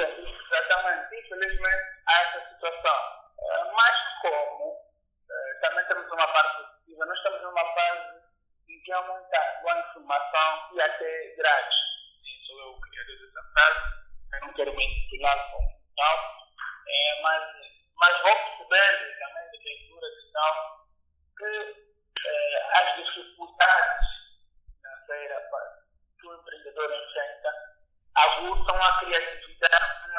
Eu 14.34 14.42
não 14.42 14.54
quero 14.54 14.76
me 14.76 14.86
intitular 14.86 15.38
tal, 15.96 16.18
eh, 16.88 17.22
mas, 17.22 17.44
mas 17.96 18.22
vou 18.22 18.36
percebendo 18.36 19.20
também 19.20 19.52
de 19.52 19.58
leituras 19.64 20.14
e 20.14 20.32
tal, 20.32 20.88
que 21.38 21.92
eh, 22.26 22.70
as 22.74 22.96
dificuldades 22.96 24.08
financeiras 24.76 25.44
que 26.20 26.28
o 26.28 26.36
empreendedor 26.36 26.92
enfrenta 26.92 27.72
aguçam 28.16 28.82
a 28.82 29.00
criatividade, 29.00 30.12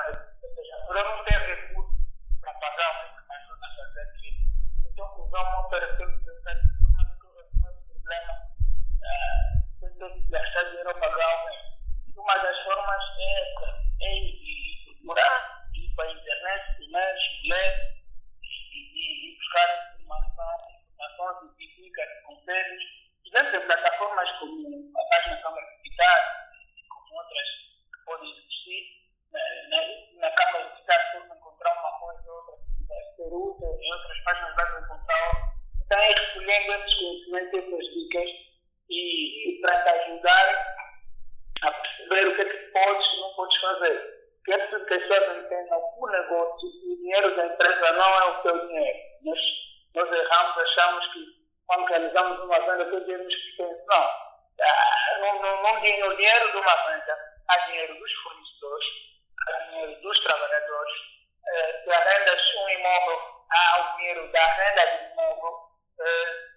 ou 0.42 0.54
seja, 0.54 0.76
por 0.87 0.96
eu 0.96 1.04
não 1.04 1.25
ter 1.25 1.38
recursos 1.38 1.94
para 2.40 2.54
pagar 2.54 3.16
que 3.16 3.28
me 3.28 3.34
ajuda 3.37 3.66
a 3.66 3.76
fazer 3.76 4.00
aquilo, 4.02 4.37
então 4.90 5.20
usar 5.20 5.42
uma 5.42 5.66
operação 5.66 6.06
de 6.06 6.22
de 6.22 6.32
forma 6.32 7.18
que 7.20 7.26
esse 7.40 7.88
problema 7.88 8.52
sem 9.80 9.99
ter 9.99 10.12
que 10.12 10.30
gastar 10.30 10.64
dinheiro 10.64 10.90
a 10.90 10.94
pagar. 10.94 11.62
Uma 13.12 13.19
das 13.19 13.19
formas 13.19 13.19
é 13.19 13.42
essa, 13.42 13.69
é 14.00 14.16
ir 14.16 14.42
ir 14.42 14.85
procurar, 14.85 15.64
ir 15.75 15.95
para 15.95 16.09
a 16.09 16.12
internet, 16.12 16.76
primeiro, 16.76 17.19
ler 17.45 17.73
e, 18.42 18.49
e, 18.49 19.33
e 19.33 19.37
buscar 19.37 19.97
informação, 20.00 20.57
informações 20.95 21.52
e 21.59 21.83
dicas, 21.83 22.09
conselhos, 22.25 22.83
dentro 23.33 23.61
de 23.61 23.66
plataformas 23.66 24.31
como 24.38 24.92
a 24.97 25.04
página 25.11 25.42
Câmara 25.42 25.66
Digital, 25.83 26.21
como 26.88 27.19
outras 27.19 27.49
que 27.49 28.04
podem 28.04 28.31
existir, 28.31 28.83
eh, 29.35 29.69
na, 29.69 30.28
na 30.28 30.35
Câmara 30.35 30.71
Digital 30.71 30.99
pode 31.12 31.38
encontrar 31.38 31.73
uma 31.81 31.99
coisa 31.99 32.31
ou 32.31 32.37
outra 32.37 32.57
que 32.57 32.85
vai 32.88 33.02
ser 33.16 33.35
útil, 33.35 33.78
em 33.81 33.92
outras 33.92 34.25
páginas 34.25 34.54
vai 34.54 34.83
encontrar 34.83 35.26
outra. 35.28 35.52
Então 35.85 35.99
é 35.99 36.09
recolhendo 36.09 36.73
esses 36.73 36.95
conhecimentos, 36.95 37.59
essas 37.59 37.95
dicas 37.95 38.31
e, 38.88 39.59
e 39.59 39.61
para 39.61 39.83
te 39.83 39.88
ajudar 39.88 40.73
a 41.62 41.71
perceber 41.71 42.28
o 42.28 42.35
que 42.35 42.42
é 42.42 42.45
que 42.45 42.57
podes 42.73 43.07
e 43.07 43.21
não 43.21 43.35
podes 43.35 43.61
fazer. 43.61 44.23
Porque 44.37 44.52
é 44.52 44.59
preciso 44.59 44.87
que 44.87 44.95
as 44.95 45.02
pessoas 45.02 45.45
entendam 45.45 45.81
que 45.81 46.00
o 46.00 46.11
negócio, 46.11 46.69
dinheiro 47.32 47.36
da 47.36 47.46
empresa 47.46 47.92
não 47.92 48.20
é 48.20 48.24
o 48.24 48.42
teu 48.42 48.66
dinheiro. 48.66 48.98
Nós, 49.22 49.38
nós 49.94 50.12
erramos, 50.12 50.58
achamos 50.58 51.12
que 51.12 51.42
quando 51.66 51.88
realizamos 51.88 52.40
uma 52.40 52.58
venda, 52.60 52.84
todo 52.90 53.04
dinheiro. 53.04 53.28
Não. 53.88 54.32
Ah, 54.60 55.18
não, 55.20 55.42
não, 55.42 55.62
não 55.62 55.80
tem 55.80 56.02
o 56.04 56.16
dinheiro 56.16 56.50
de 56.52 56.56
uma 56.58 56.76
venda, 56.86 57.18
há 57.48 57.58
dinheiro 57.66 57.98
dos 57.98 58.12
fornecedores, 58.22 58.86
há 59.48 59.52
dinheiro 59.64 60.02
dos 60.02 60.18
trabalhadores. 60.20 60.92
Eh, 61.48 61.82
se 61.82 61.92
arrendas 61.92 62.54
um 62.56 62.68
imóvel, 62.68 63.18
há 63.50 63.80
o 63.80 63.96
dinheiro 63.96 64.30
da 64.30 64.46
renda 64.46 64.86
do 64.86 65.12
imóvel. 65.12 65.58
eh, 66.00 66.52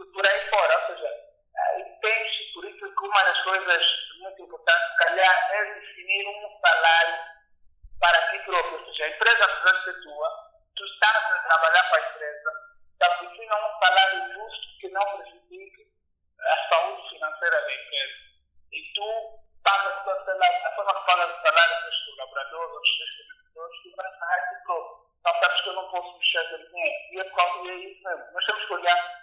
e 0.00 0.04
por 0.12 0.28
aí 0.28 0.50
fora. 0.50 0.80
Ou 0.80 0.96
seja, 0.96 1.14
ah, 1.56 1.78
e 1.78 1.84
tens, 2.00 2.52
por 2.54 2.64
isso 2.64 2.94
que 2.94 3.06
uma 3.06 3.22
das 3.22 3.42
coisas 3.44 3.82
muito 4.20 4.42
importantes, 4.42 4.90
se 4.90 4.96
calhar, 4.96 5.54
é 5.54 5.74
definir 5.74 6.26
um 6.28 6.60
salário 6.60 7.18
para 8.00 8.30
ti 8.30 8.38
próprio. 8.40 8.78
Ou 8.78 8.86
seja, 8.86 9.04
a 9.04 9.08
empresa, 9.08 9.44
apesar 9.44 9.72
de 9.72 9.84
ser 9.84 10.02
tua, 10.02 10.28
tu 10.76 10.84
estás 10.84 11.16
a 11.16 11.38
trabalhar 11.38 11.90
para 11.90 12.04
a 12.04 12.10
empresa, 12.10 12.50
da 12.98 13.08
nós 28.32 28.44
temos 28.46 28.64
que 28.66 28.72
olhar 28.74 29.18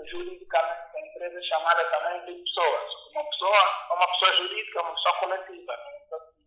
que 0.00 0.10
juridicamente 0.10 0.96
a 0.96 1.00
empresa 1.00 1.38
é 1.38 1.42
chamada 1.42 1.84
também 1.84 2.24
de 2.24 2.42
pessoas. 2.42 2.90
Uma 3.12 3.24
pessoa 3.24 3.88
é 3.90 3.94
uma 3.94 4.06
pessoa 4.06 4.36
jurídica, 4.36 4.80
uma 4.80 4.94
pessoa 4.94 5.14
coletiva. 5.18 5.76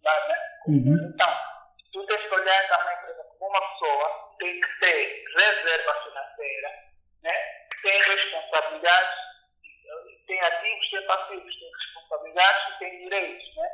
Né? 0.03 0.35
Uhum. 0.67 1.11
Então, 1.13 1.29
tu 1.93 2.05
tens 2.05 2.21
que 2.21 2.35
olhar 2.35 2.67
também 2.67 2.87
a 2.87 2.99
empresa 2.99 3.23
como 3.23 3.49
uma 3.49 3.71
pessoa, 3.71 4.35
tem 4.39 4.59
que 4.59 4.79
ter 4.79 5.23
reserva 5.37 6.03
financeira, 6.03 6.69
né? 7.21 7.33
tem 7.81 8.01
responsabilidades, 8.01 9.15
tem 10.27 10.39
ativos, 10.41 10.89
tem 10.89 11.05
passivos, 11.05 11.59
tem 11.59 11.71
responsabilidades 11.71 12.75
e 12.75 12.79
tem 12.79 12.99
direitos. 13.03 13.55
Né? 13.55 13.69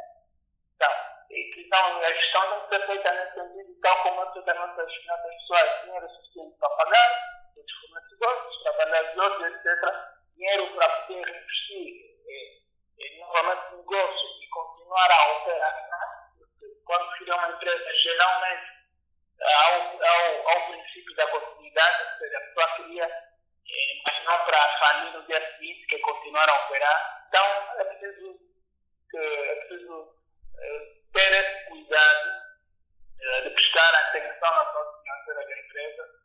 Então, 0.76 0.92
então, 1.32 2.02
a 2.02 2.12
gestão 2.12 2.42
tem 2.50 2.62
que 2.62 2.76
ser 2.76 2.88
feita 2.88 3.12
nesse 3.12 3.34
sentido, 3.36 3.82
tal 3.84 4.02
como 4.02 4.22
eu 4.22 4.44
tenho 4.44 4.64
as 4.64 4.94
finanças 4.96 5.34
pessoais, 5.36 5.84
dinheiro 5.84 6.10
suficiente 6.10 6.58
para 6.58 6.70
pagar, 6.70 7.40
dos 7.56 7.72
fornecedores, 7.74 8.44
dos 8.44 8.64
trabalhadores, 8.64 9.54
etc., 9.54 10.20
dinheiro 10.36 10.68
para 10.76 10.90
poder 10.90 11.30
investir 11.30 12.10
em 13.00 13.20
novamente 13.20 13.76
negócios 13.76 14.44
e 14.44 14.48
continuar 14.50 15.12
a 15.12 15.32
operar, 15.38 16.32
porque 16.38 16.66
quando 16.86 17.18
se 17.18 17.32
uma 17.32 17.50
empresa, 17.50 17.94
geralmente 18.04 18.72
há 19.42 19.78
o, 19.78 20.50
ao 20.50 20.72
princípio 20.72 21.16
da 21.16 21.28
continuidade, 21.28 22.04
ou 22.04 22.18
seja, 22.18 22.38
a 22.38 22.42
pessoa 22.42 22.76
queria, 22.76 23.06
eh, 23.06 24.02
mas 24.06 24.26
não 24.26 24.46
para 24.46 24.80
falir 24.80 25.14
no 25.14 25.26
dia 25.28 25.56
seguinte, 25.56 25.88
que 25.88 25.96
é 25.96 26.00
continuar 26.00 26.50
a 26.50 26.66
operar. 26.66 27.26
Então, 27.28 27.46
é 27.80 27.84
preciso, 27.86 28.40
é 29.16 29.56
preciso 29.56 30.16
eh, 30.60 30.94
ter 31.14 31.34
esse 31.34 31.70
cuidado 31.70 32.30
eh, 33.22 33.42
de 33.42 33.50
prestar 33.52 33.96
atenção 33.96 34.52
na 34.52 34.74
saúde 34.74 35.02
financeira 35.04 35.46
da 35.46 35.60
empresa 35.60 36.20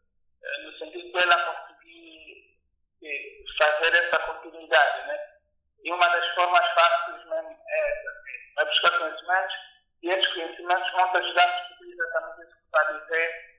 eh, 0.45 0.63
no 0.63 0.79
sentido 0.79 1.11
de 1.11 1.23
ela 1.23 1.55
conseguir 1.55 2.59
eh, 3.03 3.45
fazer 3.59 3.95
essa 3.95 4.19
continuidade, 4.19 5.07
né? 5.09 5.19
E 5.85 5.93
uma 5.93 6.07
das 6.07 6.35
formas 6.35 6.67
fáceis 6.75 7.25
mesmo 7.25 7.59
é 7.67 7.91
essa, 7.91 8.11
é 8.59 8.65
buscar 8.65 8.99
conhecimentos 8.99 9.55
e 10.03 10.11
esses 10.11 10.35
conhecimentos 10.35 10.93
vão 10.93 11.13
te 11.13 11.19
ajudar 11.19 11.45
a 11.45 11.61
descobrir 11.61 11.93
exatamente 11.93 12.43
isso 12.43 12.57
que 12.57 12.65
está 12.65 12.81
a 12.81 12.93
dizer, 12.93 13.55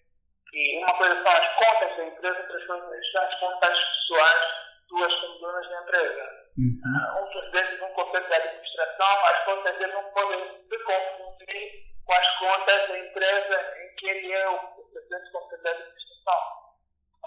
que 0.51 0.77
uma 0.77 0.97
coisa 0.97 1.23
são 1.23 1.31
as 1.31 1.55
contas 1.55 1.97
da 1.97 2.03
empresa, 2.05 2.39
outra 2.39 2.67
coisa 2.67 3.11
são 3.11 3.23
as 3.23 3.35
contas 3.35 3.79
pessoais 3.79 4.65
duas 4.89 5.13
como 5.21 5.39
donas 5.39 5.69
da 5.69 5.81
empresa. 5.81 6.45
Uhum. 6.57 6.81
Uh, 6.85 7.23
um 7.23 7.29
presidente 7.31 7.75
de 7.77 7.83
um 7.83 7.93
conselho 7.93 8.27
de 8.27 8.33
administração, 8.33 9.25
as 9.25 9.43
contas 9.45 9.77
dele 9.77 9.93
não 9.93 10.03
podem 10.11 10.67
se 10.69 10.83
confundir 10.83 11.95
com 12.05 12.13
as 12.13 12.37
contas 12.37 12.87
da 12.89 12.99
empresa 12.99 13.73
em 13.81 13.95
que 13.95 14.07
ele 14.07 14.33
é 14.33 14.49
o 14.49 14.59
presidente 14.91 15.25
do 15.25 15.31
conselho 15.31 15.63
de 15.63 15.69
administração 15.69 16.65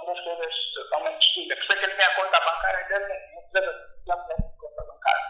duas 0.05 0.21
coisas 0.21 0.55
totalmente 0.75 1.19
distintas. 1.19 1.59
Por 1.59 1.65
isso 1.65 1.73
é 1.73 1.79
que 1.79 1.85
ele 1.85 1.97
tem 1.97 2.07
a 2.07 2.15
conta 2.15 2.41
bancária 2.41 2.89
dele, 2.89 3.15
não 3.35 3.43
precisa 3.43 3.73
de 3.73 4.57
conta 4.59 4.85
bancária. 4.85 5.25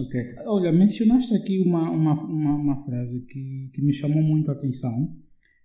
Ok. 0.00 0.34
Olha, 0.46 0.72
mencionaste 0.72 1.34
aqui 1.34 1.62
uma, 1.66 1.90
uma, 1.90 2.14
uma, 2.14 2.54
uma 2.56 2.84
frase 2.84 3.24
que, 3.26 3.70
que 3.74 3.82
me 3.82 3.92
chamou 3.92 4.22
muito 4.22 4.50
a 4.50 4.54
atenção. 4.54 5.14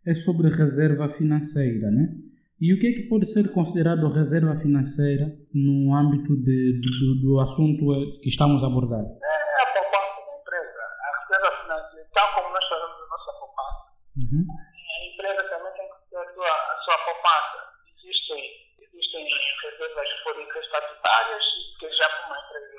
É 0.05 0.13
sobre 0.13 0.49
reserva 0.49 1.07
financeira, 1.09 1.89
né? 1.89 2.13
E 2.59 2.73
o 2.73 2.79
que 2.79 2.87
é 2.87 2.91
que 2.93 3.09
pode 3.09 3.25
ser 3.25 3.51
considerado 3.53 4.07
reserva 4.07 4.55
financeira 4.55 5.31
no 5.53 5.95
âmbito 5.95 6.35
de, 6.35 6.79
de, 6.79 6.89
do, 6.99 7.21
do 7.21 7.39
assunto 7.39 7.83
que 8.21 8.27
estamos 8.27 8.63
a 8.63 8.67
abordar? 8.67 9.03
É 9.03 9.63
a 9.63 9.67
poupança 9.73 10.19
da 10.23 10.33
empresa. 10.39 10.79
A 10.79 11.09
reserva 11.23 11.49
financeira, 11.63 12.07
tal 12.13 12.27
como 12.35 12.53
nós 12.53 12.65
fazemos 12.67 12.97
a 12.99 13.07
nossa 13.09 13.31
poupança, 13.39 13.83
uhum. 14.15 14.43
a 14.47 14.99
empresa 15.07 15.41
também 15.49 15.71
tem 15.75 15.87
que 15.87 16.09
ter 16.11 16.19
a 16.19 16.27
sua, 16.33 16.51
a 16.51 16.75
sua 16.83 16.97
poupança 17.03 17.73
existem, 18.03 18.41
existem 18.79 19.23
reservas 19.23 20.07
que 20.07 20.23
podem 20.23 20.45
ser 20.51 20.59
estatutárias, 20.59 21.43
que 21.79 21.87
já 21.91 22.07
por 22.09 22.25
uma 22.27 22.39
empresa 22.43 22.72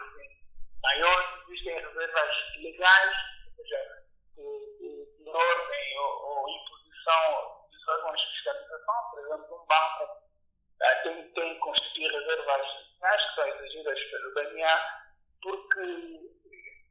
assim, 0.85 1.01
maior, 1.01 1.45
existem 1.49 1.75
reservas 1.75 2.31
legais, 2.59 3.17
ou 3.47 3.65
seja, 3.65 4.03
de, 4.37 5.25
de, 5.25 5.31
ordem 5.31 5.99
ou, 5.99 6.27
ou 6.27 6.49
imposição 6.49 7.67
de 7.71 7.91
órgãos 7.91 8.21
de 8.21 8.27
fiscalização, 8.33 9.11
por 9.11 9.21
exemplo, 9.21 9.63
um 9.63 9.67
banco 9.67 10.05
uh, 10.05 11.03
tem, 11.03 11.33
tem 11.33 11.55
que 11.55 11.61
constituir 11.61 12.13
reservas 12.13 12.67
legais 12.95 13.23
que 13.23 13.35
são 13.35 13.49
exigidas 13.49 14.01
pelo 14.11 14.35
BNA, 14.35 15.05
porque, 15.43 16.21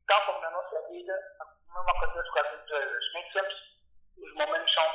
tal 0.08 0.26
como 0.26 0.40
na 0.42 0.52
nossa 0.52 0.90
vida, 0.90 1.14
a 1.40 1.46
mesma 1.74 2.00
coisa 2.00 2.32
com 2.32 2.40
as 2.40 2.62
empresas, 2.62 3.04
nem 3.14 3.32
sempre 3.32 3.56
os 4.18 4.34
momentos 4.34 4.74
são 4.74 4.86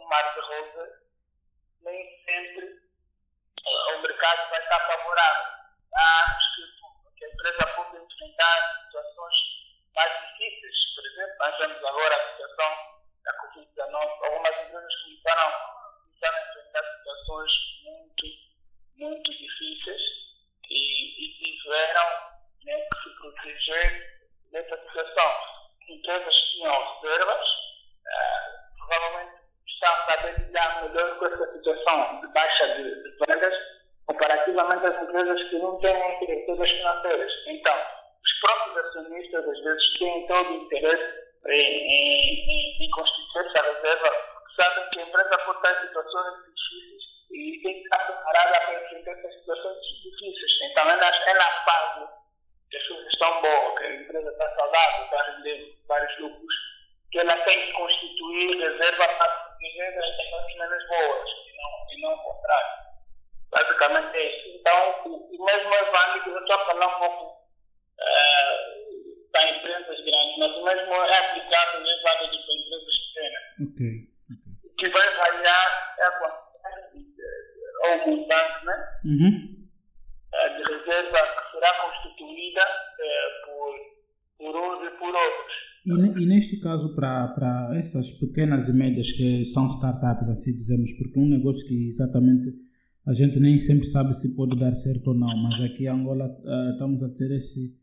um 0.00 0.08
mar 0.08 0.34
de 0.34 0.40
rosas 0.40 1.06
nem 1.86 2.24
sempre 2.24 2.66
uh, 2.66 3.96
o 3.96 4.02
mercado 4.02 4.50
vai 4.50 4.60
estar 4.60 4.86
favorável. 4.86 5.52
Há 5.94 6.30
anos 6.30 6.44
que, 6.56 7.16
que 7.16 7.24
a 7.24 7.28
empresa 7.28 7.66
pode 7.76 7.96
enfrentar 7.96 8.84
situações 8.84 9.36
mais 9.94 10.12
difíceis. 10.20 10.76
Por 10.94 11.06
exemplo, 11.06 11.36
nós 11.38 11.58
vemos 11.58 11.84
agora 11.84 12.16
a 12.16 12.30
situação 12.32 12.96
da 13.24 13.32
Covid-19. 13.38 13.94
Algumas 13.94 14.60
empresas 14.60 14.94
começaram, 15.02 15.52
começaram 16.04 16.36
a 16.36 16.48
enfrentar 16.50 16.96
situações 16.96 17.52
muito, 17.84 18.26
muito 18.96 19.30
difíceis 19.30 20.02
e, 20.68 21.24
e 21.24 21.62
tiveram 21.62 22.06
né, 22.64 22.80
que 22.80 23.02
se 23.02 23.16
proteger 23.16 24.30
dessa 24.50 24.76
situação. 24.82 25.56
Empresas 25.88 26.34
tinham 26.34 27.00
reservas, 27.00 27.46
uh, 27.46 28.76
provavelmente 28.76 29.46
está 29.76 29.90
a 29.90 30.10
saber 30.10 30.38
lidar 30.38 30.82
melhor 30.82 31.18
com 31.18 31.26
essa 31.26 31.52
situação 31.52 32.20
de 32.20 32.26
baixa 32.32 32.66
de, 32.76 33.02
de 33.02 33.16
vendas 33.26 33.54
comparativamente 34.06 34.86
às 34.86 35.02
empresas 35.02 35.48
que 35.48 35.58
não 35.58 35.78
têm 35.80 36.18
diretores 36.20 36.70
financeiras. 36.70 37.32
Então, 37.46 37.74
os 38.24 38.40
próprios 38.40 38.86
acionistas 38.86 39.48
às 39.48 39.60
vezes 39.60 39.92
todo 40.26 40.50
o 40.50 40.64
interesse 40.64 41.26
em, 41.46 41.52
em, 41.52 42.84
em 42.84 42.90
constituir 42.90 43.46
essa 43.46 43.62
reserva, 43.62 44.10
porque 44.32 44.62
sabem 44.62 44.90
que 44.90 45.00
a 45.00 45.02
empresa 45.02 45.38
pode 45.44 45.58
estar 45.58 45.72
em 45.72 45.86
situações 45.86 46.34
difíceis 46.46 47.02
e 47.30 47.62
tem 47.62 47.74
que 47.74 47.82
estar 47.82 47.98
preparada 47.98 48.60
para 48.60 48.84
enfrentar 48.84 49.12
essas 49.12 49.34
situações 49.34 49.78
difíceis. 50.02 50.52
Então, 50.70 50.90
é 50.90 50.96
na, 50.96 51.08
é 51.08 51.34
na 51.34 51.50
fase 51.64 52.08
que 52.70 52.76
as 52.76 52.86
coisas 52.88 53.06
estão 53.06 53.42
boas, 53.42 53.78
que 53.78 53.84
a 53.84 53.94
empresa 53.94 54.30
está 54.30 54.56
saudável, 54.56 55.04
está 55.04 55.22
rendendo 55.22 55.76
vários 55.86 56.18
lucros, 56.18 56.54
que 57.12 57.18
ela 57.18 57.36
tem 57.44 57.66
que 57.66 57.72
constituir 57.72 58.58
reserva 58.58 59.08
para 59.08 59.28
proteger 59.28 59.98
as 59.98 60.54
menos 60.56 60.88
boas 60.88 61.28
e 61.30 61.56
não, 61.56 61.92
e 61.92 62.00
não 62.02 62.14
o 62.14 62.22
contrário. 62.22 62.86
Basicamente 63.50 64.16
é 64.16 64.36
isso. 64.36 64.58
Então, 64.58 65.02
o 65.04 65.44
mesmo 65.44 65.74
é 65.74 65.84
válido, 65.90 66.30
eu 66.30 66.40
estou 66.40 66.56
a 66.56 66.66
falar 66.66 66.96
um 66.96 66.98
pouco 66.98 67.24
uh, 68.00 69.30
para 69.32 69.50
empresas 69.50 70.00
grandes, 70.04 70.38
mas 70.38 70.56
o 70.56 70.64
mesmo 70.64 70.94
é 70.94 71.18
aplicado 71.18 71.86
e 71.86 71.90
é 71.90 72.02
válido 72.02 72.38
para 72.38 72.54
empresas 72.54 72.94
pequenas. 73.14 73.65
Okay. 73.76 74.08
que 74.78 74.88
vai 74.88 75.16
variar 75.18 75.94
é 75.98 76.06
a 76.06 76.10
quantidade 76.18 76.46
ou 77.84 78.10
montante 78.10 78.64
né? 78.64 78.72
Uhum. 79.04 79.66
Uh, 80.32 80.56
de 80.56 80.72
reserva 80.72 81.18
que 81.18 81.50
será 81.52 81.70
constituída 81.82 82.62
uh, 82.62 83.46
por, 83.46 83.74
por 84.38 84.56
uns 84.56 84.86
e 84.86 84.98
por 84.98 85.14
outros. 85.14 85.66
E, 85.86 86.22
e, 86.22 86.26
neste 86.26 86.58
caso, 86.60 86.94
para 86.94 87.70
essas 87.78 88.10
pequenas 88.12 88.68
e 88.68 88.72
médias 88.72 89.12
que 89.12 89.44
são 89.44 89.68
startups, 89.68 90.28
assim 90.28 90.52
dizemos, 90.52 90.92
porque 90.94 91.18
um 91.18 91.28
negócio 91.28 91.66
que 91.68 91.86
exatamente 91.86 92.52
a 93.06 93.12
gente 93.12 93.38
nem 93.38 93.56
sempre 93.58 93.86
sabe 93.86 94.12
se 94.14 94.34
pode 94.34 94.58
dar 94.58 94.74
certo 94.74 95.08
ou 95.08 95.14
não, 95.14 95.36
mas 95.36 95.60
aqui 95.62 95.84
em 95.84 95.88
Angola 95.88 96.26
uh, 96.26 96.72
estamos 96.72 97.02
a 97.04 97.08
ter 97.10 97.30
esse, 97.30 97.78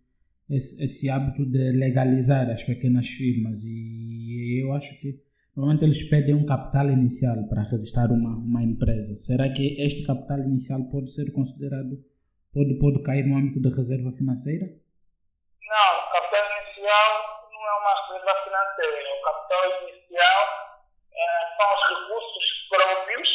esse, 0.50 0.84
esse, 0.84 1.10
hábito 1.10 1.46
de 1.46 1.72
legalizar 1.72 2.50
as 2.50 2.62
pequenas 2.64 3.08
firmas 3.08 3.64
e 3.64 4.62
eu 4.62 4.74
acho 4.74 5.00
que 5.00 5.23
normalmente 5.56 5.86
eles 5.86 6.10
pedem 6.10 6.36
um 6.36 6.46
capital 6.46 6.90
inicial 6.90 7.48
para 7.50 7.62
registrar 7.64 8.10
uma, 8.12 8.38
uma 8.38 8.64
empresa. 8.64 9.16
Será 9.16 9.50
que 9.54 9.82
este 9.82 10.06
capital 10.06 10.40
inicial 10.40 10.80
pode 10.92 11.14
ser 11.14 11.32
considerado, 11.32 11.98
pode, 12.54 12.74
pode 12.80 13.04
cair 13.04 13.26
no 13.26 13.38
âmbito 13.38 13.62
da 13.62 13.70
reserva 13.70 14.12
financeira? 14.12 14.66
Não, 14.66 16.12
capital 16.12 16.44
inicial 16.62 17.34
uma 17.84 18.08
reserva 18.08 18.44
financeira. 18.44 19.14
O 19.14 19.22
capital 19.22 19.90
inicial 19.90 20.42
é, 21.12 21.58
são 21.58 21.74
os 21.74 22.00
recursos 22.00 22.68
próprios 22.70 23.30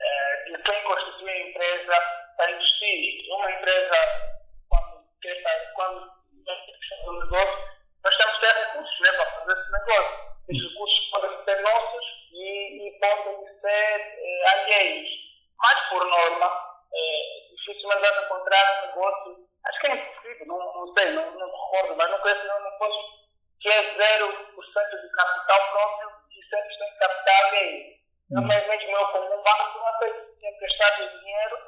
é, 0.00 0.44
de 0.44 0.62
quem 0.62 0.82
constitui 0.84 1.30
a 1.30 1.48
empresa 1.48 1.94
para 2.36 2.52
investir. 2.52 3.26
Uma 3.30 3.50
empresa, 3.50 3.96
quando 4.68 5.04
quer 5.22 5.72
quando 5.74 6.18
um 7.06 7.20
negócio, 7.20 7.58
nós 8.04 8.16
temos 8.16 8.34
que 8.34 8.40
ter 8.40 8.52
recursos 8.52 9.00
né, 9.00 9.12
para 9.12 9.30
fazer 9.40 9.60
esse 9.60 9.72
negócio. 9.72 10.27
Esses 10.48 10.68
recursos 10.68 11.10
podem 11.10 11.44
ser 11.44 11.60
nossos 11.62 12.04
e, 12.32 12.88
e 12.88 12.98
podem 12.98 13.46
ser 13.60 14.00
é, 14.00 14.48
alheios. 14.48 15.08
Mas, 15.58 15.88
por 15.88 16.04
norma, 16.04 16.46
é, 16.94 17.54
dificilmente 17.54 18.00
vai 18.00 18.24
encontrar 18.24 18.82
um 18.82 18.86
negócio 18.86 19.48
Acho 19.68 19.80
que 19.80 19.86
é 19.88 19.94
impossível, 19.94 20.46
não, 20.46 20.58
não 20.58 20.94
sei, 20.94 21.10
não, 21.12 21.30
não 21.32 21.46
recordo, 21.46 21.96
mas 21.96 22.10
não 22.10 22.18
conheço 22.20 22.42
nenhum 22.46 22.64
negócio 22.64 23.02
que 23.60 23.68
é 23.68 23.94
0% 23.94 23.98
de 23.98 25.10
capital 25.12 25.70
próprio 25.70 26.10
e 26.30 26.40
100% 26.40 26.92
de 26.92 26.98
capital 26.98 27.46
alheio. 27.46 27.98
Normalmente, 28.30 28.86
meu, 28.86 29.06
como 29.08 29.26
um 29.26 29.42
banco, 29.42 29.78
não 29.78 29.86
aceito 29.88 30.28
o 30.28 31.18
dinheiro 31.20 31.58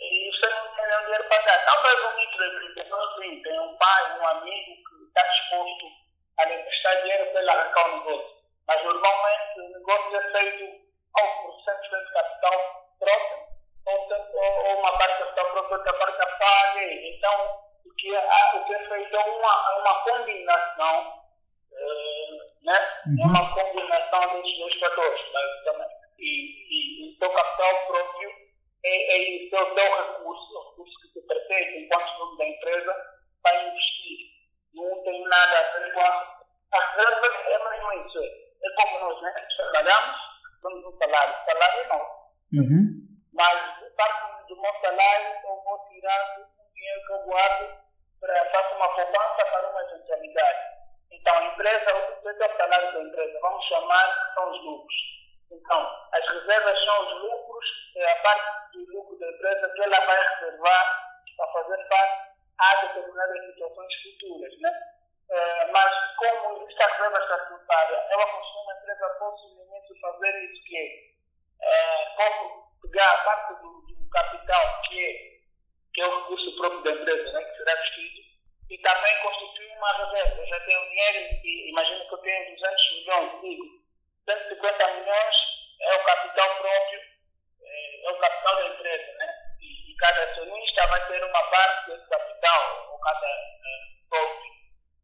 e 0.00 0.30
você 0.32 0.48
não 0.48 0.74
tem 0.74 0.86
nenhum 0.86 1.04
dinheiro 1.04 1.28
para 1.28 1.42
dar. 1.42 1.64
Talvez 1.64 2.00
um 2.04 2.16
microempreendedor, 2.16 3.22
sim, 3.22 3.42
tem 3.42 3.60
um 3.60 3.76
pai, 3.76 4.18
um 4.18 4.28
amigo 4.28 4.74
que 4.74 5.04
está 5.06 5.22
disposto 5.22 5.86
a 6.40 6.44
lhe 6.46 6.54
emprestar 6.54 7.02
dinheiro 7.02 7.26
para 7.30 7.40
ele 7.40 7.50
arrancar 7.50 7.88
o 7.88 7.96
negócio. 7.98 8.36
Mas 8.66 8.84
normalmente 8.84 9.60
o 9.60 9.68
negócio 9.70 10.16
é 10.16 10.32
feito 10.32 10.90
ou 11.18 11.28
por 11.42 11.54
100% 11.64 12.06
de 12.06 12.12
capital 12.12 12.86
próprio 12.98 13.50
ou, 13.86 14.66
ou 14.66 14.78
uma 14.78 14.92
parte 14.98 15.18
de 15.18 15.24
capital 15.24 15.50
próprio, 15.52 15.76
outra 15.78 15.92
parte 15.94 16.16
capital 16.18 16.48
alheio. 16.48 17.16
Então, 17.16 17.60
o 17.84 17.94
que 17.94 18.14
é, 18.14 18.56
o 18.56 18.64
que 18.64 18.74
é 18.74 18.88
feito 18.88 19.16
é 19.16 19.20
uma, 19.20 19.78
uma 19.80 20.04
combinação, 20.04 21.20
né? 22.62 23.02
Uhum. 23.06 23.30
uma 23.30 23.54
combinação 23.54 24.20
desses 24.34 24.58
dois 24.58 24.78
fatores, 24.78 25.32
basicamente. 25.32 25.94
E, 26.18 27.08
e, 27.08 27.14
o 27.14 27.18
seu 27.18 27.30
capital 27.30 27.86
próprio 27.86 28.30
é, 28.84 29.16
é 29.16 29.46
o 29.46 29.50
seu, 29.50 29.74
seu 29.74 29.96
recurso, 29.96 30.54
o 30.54 30.70
recurso 30.70 31.00
que 31.00 31.20
te 31.20 31.26
pertence 31.26 31.78
enquanto 31.78 32.18
dono 32.18 32.36
da 32.36 32.46
empresa 32.46 32.96
para 33.42 33.62
investir. 33.64 33.99
Não 34.74 35.02
tem 35.02 35.24
nada 35.28 35.58
a 35.58 35.78
ver 35.78 35.92
com 35.92 36.00
a. 36.00 36.40
As 36.72 36.96
reservas 36.96 37.34
é 37.46 37.70
mesmo 37.70 37.92
isso. 38.06 38.18
É 38.20 38.70
como 38.76 39.00
nós, 39.00 39.22
né? 39.22 39.34
Trabalhamos, 39.56 40.16
damos 40.62 40.84
um 40.84 40.98
salário. 40.98 41.34
O 41.34 41.50
salário 41.50 41.80
é 41.80 41.88
nosso. 41.88 42.20
Uhum. 42.52 43.10
Mas 43.34 43.80
parte 43.96 44.46
do 44.48 44.60
meu 44.60 44.72
salário 44.80 45.36
eu 45.44 45.62
vou 45.64 45.88
tirar 45.88 46.38
o 46.38 46.74
dinheiro 46.74 47.06
que 47.06 47.12
eu 47.12 47.22
guardo 47.24 47.80
para 48.20 48.50
fazer 48.50 48.76
uma 48.76 48.88
poupança 48.94 49.44
para 49.50 49.68
uma 49.68 49.82
eventualidade. 49.82 50.58
Então, 51.10 51.36
a 51.36 51.44
empresa, 51.44 51.96
o 51.96 52.20
que 52.22 52.28
é 52.28 52.46
o 52.46 52.56
salário 52.56 52.92
da 52.92 53.02
empresa? 53.02 53.40
Vamos 53.40 53.64
chamar 53.66 54.32
são 54.34 54.50
os 54.50 54.64
lucros. 54.64 54.96
Então, 55.50 56.08
as 56.12 56.32
reservas 56.32 56.84
são 56.84 57.06
os 57.06 57.22
lucros, 57.22 57.66
é 57.96 58.12
a 58.12 58.22
parte 58.22 58.72
do 58.72 58.92
lucro 58.92 59.18
da 59.18 59.28
empresa 59.28 59.68
que 59.74 59.82
ela 59.82 60.06
vai 60.06 60.28
reservar 60.28 61.10
para 61.36 61.52
fazer 61.52 61.88
face 61.88 62.29
a 62.60 62.86
determinadas 62.86 63.46
situações 63.46 63.94
futuras. 64.02 64.60
Né? 64.60 64.70
É, 65.30 65.66
mas, 65.70 65.92
como 66.16 66.62
existe 66.62 66.82
a 66.82 66.86
reserva 66.86 67.18
estatutária, 67.18 68.06
ela 68.10 68.26
funciona, 68.26 68.72
a 68.72 68.76
empresa 68.78 69.06
início, 69.70 70.00
fazer 70.00 70.44
isso 70.44 70.64
que 70.64 70.76
é, 71.62 72.04
pode 72.16 72.70
pegar 72.82 73.12
a 73.12 73.24
parte 73.24 73.62
do, 73.62 73.80
do, 73.86 74.10
capital, 74.10 74.82
que 74.88 75.06
é, 75.06 75.40
que 75.94 76.00
é 76.00 76.06
o 76.06 76.20
recurso 76.20 76.56
próprio 76.56 76.82
da 76.82 76.90
empresa, 76.90 77.32
né, 77.32 77.44
que 77.44 77.56
será 77.56 77.74
vestido, 77.76 78.20
e 78.70 78.78
também 78.78 79.22
constituir 79.22 79.76
uma 79.76 79.92
reserva. 79.92 80.40
Eu 80.40 80.46
já 80.46 80.60
tenho 80.60 80.88
dinheiro, 80.88 81.40
e 81.44 81.70
imagino 81.70 82.08
que 82.08 82.14
eu 82.14 82.18
tenho 82.18 82.56
200 82.56 82.92
milhões, 82.92 83.40
digo, 83.40 83.64
150 84.28 84.86
milhões 84.94 85.36
é 85.80 85.94
o 85.94 86.04
capital 86.04 86.56
próprio, 86.56 87.00
é, 87.62 88.06
é 88.06 88.10
o 88.10 88.18
capital 88.18 88.56
da 88.56 88.66
empresa, 88.66 89.12
né? 89.18 89.56
E, 89.60 89.92
e, 89.92 89.96
cada 89.96 90.22
acionista 90.22 90.86
vai 90.86 91.06
ter 91.06 91.24
uma 91.24 91.42
parte 91.44 91.90
desse 91.90 92.08
capital, 92.08 92.29
cada 93.10 93.26
é, 93.26 94.50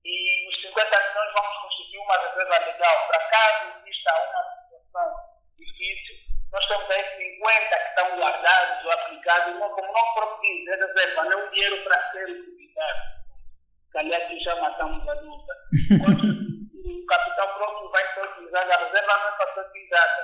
E 0.04 0.48
os 0.48 0.62
50 0.62 0.86
milhões 0.86 1.32
vamos 1.34 1.56
constituir 1.62 1.98
uma 1.98 2.16
reserva 2.18 2.66
legal 2.66 3.06
para 3.08 3.28
caso 3.28 3.72
exista 3.80 4.12
uma 4.14 4.44
situação 4.62 5.36
difícil, 5.58 6.16
nós 6.52 6.66
temos 6.66 6.90
aí 6.90 7.04
50 7.16 7.78
que 7.78 7.88
estão 7.88 8.16
guardados 8.16 8.84
ou 8.84 8.92
aplicados, 8.92 9.54
não, 9.58 9.70
como 9.70 9.92
não 9.92 10.14
próprio 10.14 10.40
diz, 10.40 10.68
é 10.68 10.76
reserva, 10.76 11.24
não 11.24 11.32
é 11.32 11.36
um 11.36 11.50
dinheiro 11.50 11.84
para 11.84 12.12
ser 12.12 12.30
utilizado. 12.30 13.16
Aliás, 13.96 14.28
que 14.28 14.38
já 14.40 14.56
matamos 14.56 15.08
a 15.08 15.14
dúvida. 15.14 15.54
o 16.84 17.06
capital 17.06 17.54
próprio 17.56 17.90
vai 17.90 18.14
ser 18.14 18.24
utilizado, 18.24 18.72
a 18.72 18.76
reserva 18.76 19.18
não 19.18 19.28
é 19.28 19.32
para 19.32 19.54
ser 19.54 19.60
utilizada, 19.68 20.15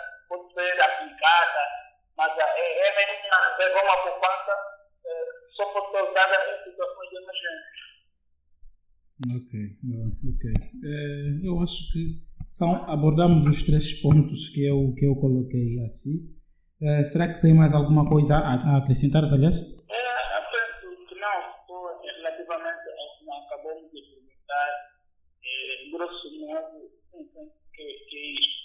acho 11.62 11.92
que 11.92 12.22
são, 12.48 12.74
abordamos 12.90 13.46
os 13.46 13.62
três 13.62 14.00
pontos 14.02 14.48
que 14.50 14.64
eu, 14.64 14.92
que 14.94 15.06
eu 15.06 15.14
coloquei 15.16 15.78
assim. 15.86 16.34
Uh, 16.80 17.04
será 17.04 17.32
que 17.32 17.40
tem 17.40 17.54
mais 17.54 17.72
alguma 17.72 18.08
coisa 18.08 18.36
a, 18.36 18.54
a 18.54 18.76
acrescentar, 18.78 19.24
aliás? 19.24 19.60
É, 19.60 19.62
eu 19.62 20.42
penso 20.50 21.06
que 21.08 21.14
não, 21.14 21.38
relativamente 22.02 22.84
ao 22.90 23.18
que 23.18 23.30
acabamos 23.46 23.90
de 23.92 24.02
perguntar, 24.02 24.70
é, 25.44 25.90
grosso 25.90 26.28
modo, 26.40 26.90
penso 27.10 27.52
que, 27.72 27.84
que 28.10 28.16
é 28.16 28.32
isso 28.32 28.62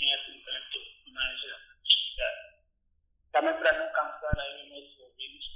tem 0.00 0.14
assim 0.14 0.40
tanto 0.44 1.12
mais 1.12 1.36
explicar. 1.84 2.34
Também 3.32 3.54
para 3.60 3.78
não 3.78 3.92
cansar 3.92 4.38
aí 4.40 4.70
nossos 4.70 4.98
ouvidos. 4.98 5.46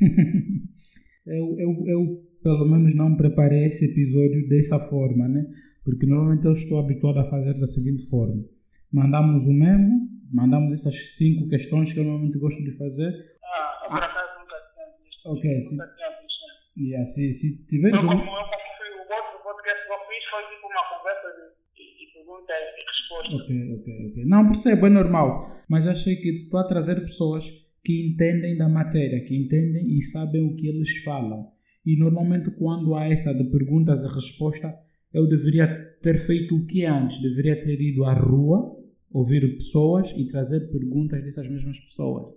eu, 1.26 1.44
eu, 1.60 1.70
eu, 1.86 2.31
pelo 2.42 2.66
menos, 2.66 2.94
não 2.94 3.16
preparei 3.16 3.66
esse 3.66 3.90
episódio 3.90 4.48
dessa 4.48 4.78
forma, 4.78 5.28
né? 5.28 5.46
Porque 5.84 6.06
normalmente 6.06 6.44
eu 6.46 6.52
estou 6.52 6.78
habituado 6.78 7.18
a 7.18 7.30
fazer 7.30 7.54
da 7.54 7.66
seguinte 7.66 8.08
forma: 8.08 8.44
mandamos 8.92 9.46
o 9.46 9.52
memo, 9.52 10.08
mandamos 10.32 10.72
essas 10.72 11.16
cinco 11.16 11.48
questões 11.48 11.92
que 11.92 12.00
eu 12.00 12.04
normalmente 12.04 12.38
gosto 12.38 12.62
de 12.62 12.76
fazer. 12.76 13.12
Ah, 13.42 13.88
por 13.88 14.02
acaso 14.02 14.40
nunca 14.40 14.56
tinha 14.74 14.86
visto. 15.02 15.28
Ok, 15.28 15.62
se, 15.62 15.72
nunca 15.72 15.94
tinha 15.94 16.08
visto. 16.08 16.42
Yeah, 16.76 17.06
se, 17.10 17.32
se 17.32 17.66
tiver. 17.66 17.94
Eu, 17.94 18.00
como, 18.00 18.12
eu, 18.12 18.18
como 18.18 18.26
fui, 18.26 18.88
o 18.90 19.00
outro 19.00 19.42
podcast 19.42 19.86
que 19.86 19.92
eu 19.92 19.98
fiz 20.08 20.24
foi 20.30 20.42
tipo 20.54 20.66
uma 20.66 20.84
conversa 20.98 21.28
de, 21.36 21.82
de 21.98 22.12
pergunta 22.14 22.52
e 22.52 22.82
resposta. 22.90 23.34
Ok, 23.36 23.74
ok, 23.74 24.10
ok. 24.10 24.24
Não 24.24 24.46
percebo, 24.46 24.86
é 24.86 24.90
normal. 24.90 25.56
Mas 25.68 25.86
achei 25.86 26.16
que 26.16 26.44
estou 26.44 26.60
a 26.60 26.68
trazer 26.68 27.00
pessoas 27.00 27.44
que 27.84 28.06
entendem 28.06 28.56
da 28.56 28.68
matéria, 28.68 29.24
que 29.24 29.36
entendem 29.36 29.96
e 29.96 30.02
sabem 30.02 30.46
o 30.46 30.54
que 30.54 30.68
eles 30.68 31.02
falam. 31.02 31.50
E 31.84 31.98
normalmente 31.98 32.50
quando 32.52 32.94
há 32.94 33.08
essa 33.08 33.32
de 33.32 33.44
perguntas 33.44 34.04
e 34.04 34.14
resposta 34.14 34.74
eu 35.12 35.28
deveria 35.28 35.68
ter 36.00 36.18
feito 36.18 36.56
o 36.56 36.64
que 36.64 36.84
antes? 36.84 37.20
Deveria 37.20 37.60
ter 37.62 37.80
ido 37.80 38.04
à 38.04 38.14
rua, 38.14 38.76
ouvir 39.10 39.56
pessoas 39.56 40.10
e 40.16 40.26
trazer 40.26 40.70
perguntas 40.70 41.22
dessas 41.22 41.48
mesmas 41.48 41.78
pessoas. 41.80 42.32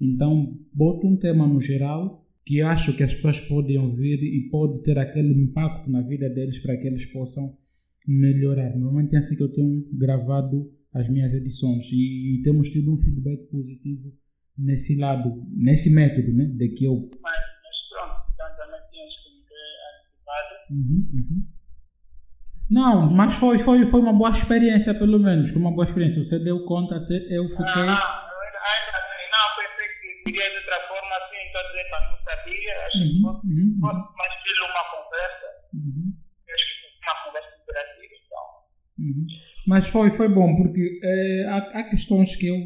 Então, 0.00 0.58
boto 0.72 1.06
um 1.06 1.16
tema 1.16 1.46
no 1.46 1.60
geral 1.60 2.24
que 2.44 2.62
acho 2.62 2.96
que 2.96 3.02
as 3.02 3.14
pessoas 3.14 3.40
podem 3.40 3.78
ouvir 3.78 4.22
e 4.22 4.48
pode 4.48 4.82
ter 4.82 4.98
aquele 4.98 5.34
impacto 5.34 5.90
na 5.90 6.00
vida 6.00 6.30
deles 6.30 6.58
para 6.58 6.76
que 6.76 6.86
eles 6.86 7.04
possam 7.06 7.56
melhorar. 8.06 8.74
Normalmente 8.74 9.14
é 9.14 9.18
assim 9.18 9.36
que 9.36 9.42
eu 9.42 9.52
tenho 9.52 9.86
gravado 9.92 10.72
as 10.94 11.08
minhas 11.10 11.34
edições 11.34 11.92
e, 11.92 12.40
temos 12.42 12.70
tido 12.70 12.92
um 12.92 12.96
feedback 12.96 13.44
positivo 13.50 14.14
nesse 14.56 14.96
lado, 14.96 15.44
nesse 15.50 15.94
método, 15.94 16.32
né? 16.32 16.46
De 16.46 16.68
que 16.70 16.86
eu. 16.86 17.10
Mas, 17.22 17.36
mas 17.62 17.88
pronto, 17.90 18.32
então 18.32 18.46
também 18.56 18.80
tínhamos 18.90 19.14
que 19.16 19.30
ter 19.46 19.68
antecipado. 20.00 20.57
Uhum, 20.70 21.08
uhum. 21.12 21.58
Não, 22.70 23.10
mas 23.10 23.36
foi, 23.36 23.58
foi, 23.58 23.84
foi 23.86 24.00
uma 24.00 24.12
boa 24.12 24.30
experiência, 24.30 24.94
pelo 24.94 25.18
menos. 25.18 25.50
Foi 25.50 25.60
uma 25.60 25.72
boa 25.72 25.84
experiência. 25.84 26.22
Você 26.22 26.38
deu 26.44 26.64
conta, 26.66 26.96
até 26.96 27.14
eu 27.30 27.48
fiquei. 27.48 27.64
Não, 27.64 27.82
ainda 27.82 27.98
não, 29.32 29.48
pensei 29.56 29.88
que 29.88 30.24
queria 30.24 30.50
de 30.50 30.56
outra 30.58 30.76
forma 30.86 31.16
assim, 31.16 31.36
então 31.48 31.62
dizer 31.62 31.88
para 31.88 32.10
não 32.10 32.18
sabia. 32.18 32.86
Acho 32.86 32.98
uhum, 32.98 33.08
que 33.08 33.20
fosse 33.22 33.46
uhum, 33.46 33.72
uhum. 33.72 33.80
mais 33.80 34.32
estilo 34.36 34.66
uma 34.68 34.84
conversa. 34.92 35.46
Uhum. 35.72 36.12
Acho 36.52 36.64
que 36.68 37.08
uma 37.08 37.24
conversa 37.24 37.50
interativa 37.62 38.14
então. 38.26 38.46
Uhum. 38.98 39.26
Mas 39.66 39.88
foi, 39.88 40.10
foi 40.10 40.28
bom, 40.28 40.56
porque 40.56 41.00
é, 41.02 41.46
há, 41.48 41.56
há 41.56 41.82
questões 41.84 42.36
que 42.36 42.48
eu. 42.48 42.56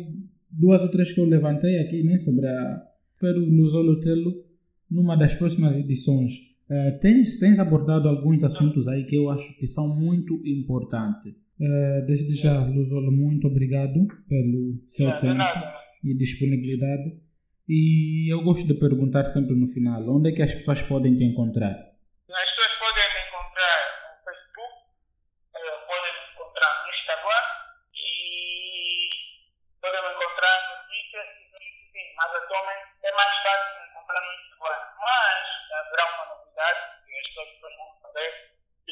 Duas 0.54 0.82
ou 0.82 0.90
três 0.90 1.10
que 1.12 1.20
eu 1.20 1.24
levantei 1.24 1.80
aqui, 1.80 2.02
né, 2.02 2.18
sobre 2.18 2.46
a. 2.46 2.82
Pelo 3.18 3.38
Lusolo 3.38 4.02
numa 4.90 5.16
das 5.16 5.32
próximas 5.34 5.76
edições 5.76 6.51
Uh, 6.72 6.98
tens, 7.00 7.38
tens 7.38 7.58
abordado 7.58 8.08
alguns 8.08 8.42
assuntos 8.42 8.88
aí 8.88 9.04
que 9.04 9.14
eu 9.14 9.28
acho 9.28 9.58
que 9.58 9.66
são 9.66 9.94
muito 9.94 10.40
importantes. 10.42 11.34
Uh, 11.60 12.06
desde 12.06 12.34
já, 12.34 12.64
Luzolo, 12.64 13.12
muito 13.12 13.46
obrigado 13.46 14.06
pelo 14.26 14.82
seu 14.86 15.12
tempo 15.20 15.42
e 16.02 16.14
disponibilidade. 16.16 17.12
E 17.68 18.32
eu 18.32 18.42
gosto 18.42 18.66
de 18.66 18.72
perguntar 18.72 19.26
sempre 19.26 19.54
no 19.54 19.68
final, 19.68 20.16
onde 20.16 20.30
é 20.30 20.32
que 20.32 20.40
as 20.40 20.54
pessoas 20.54 20.80
podem 20.80 21.14
te 21.14 21.24
encontrar? 21.24 21.91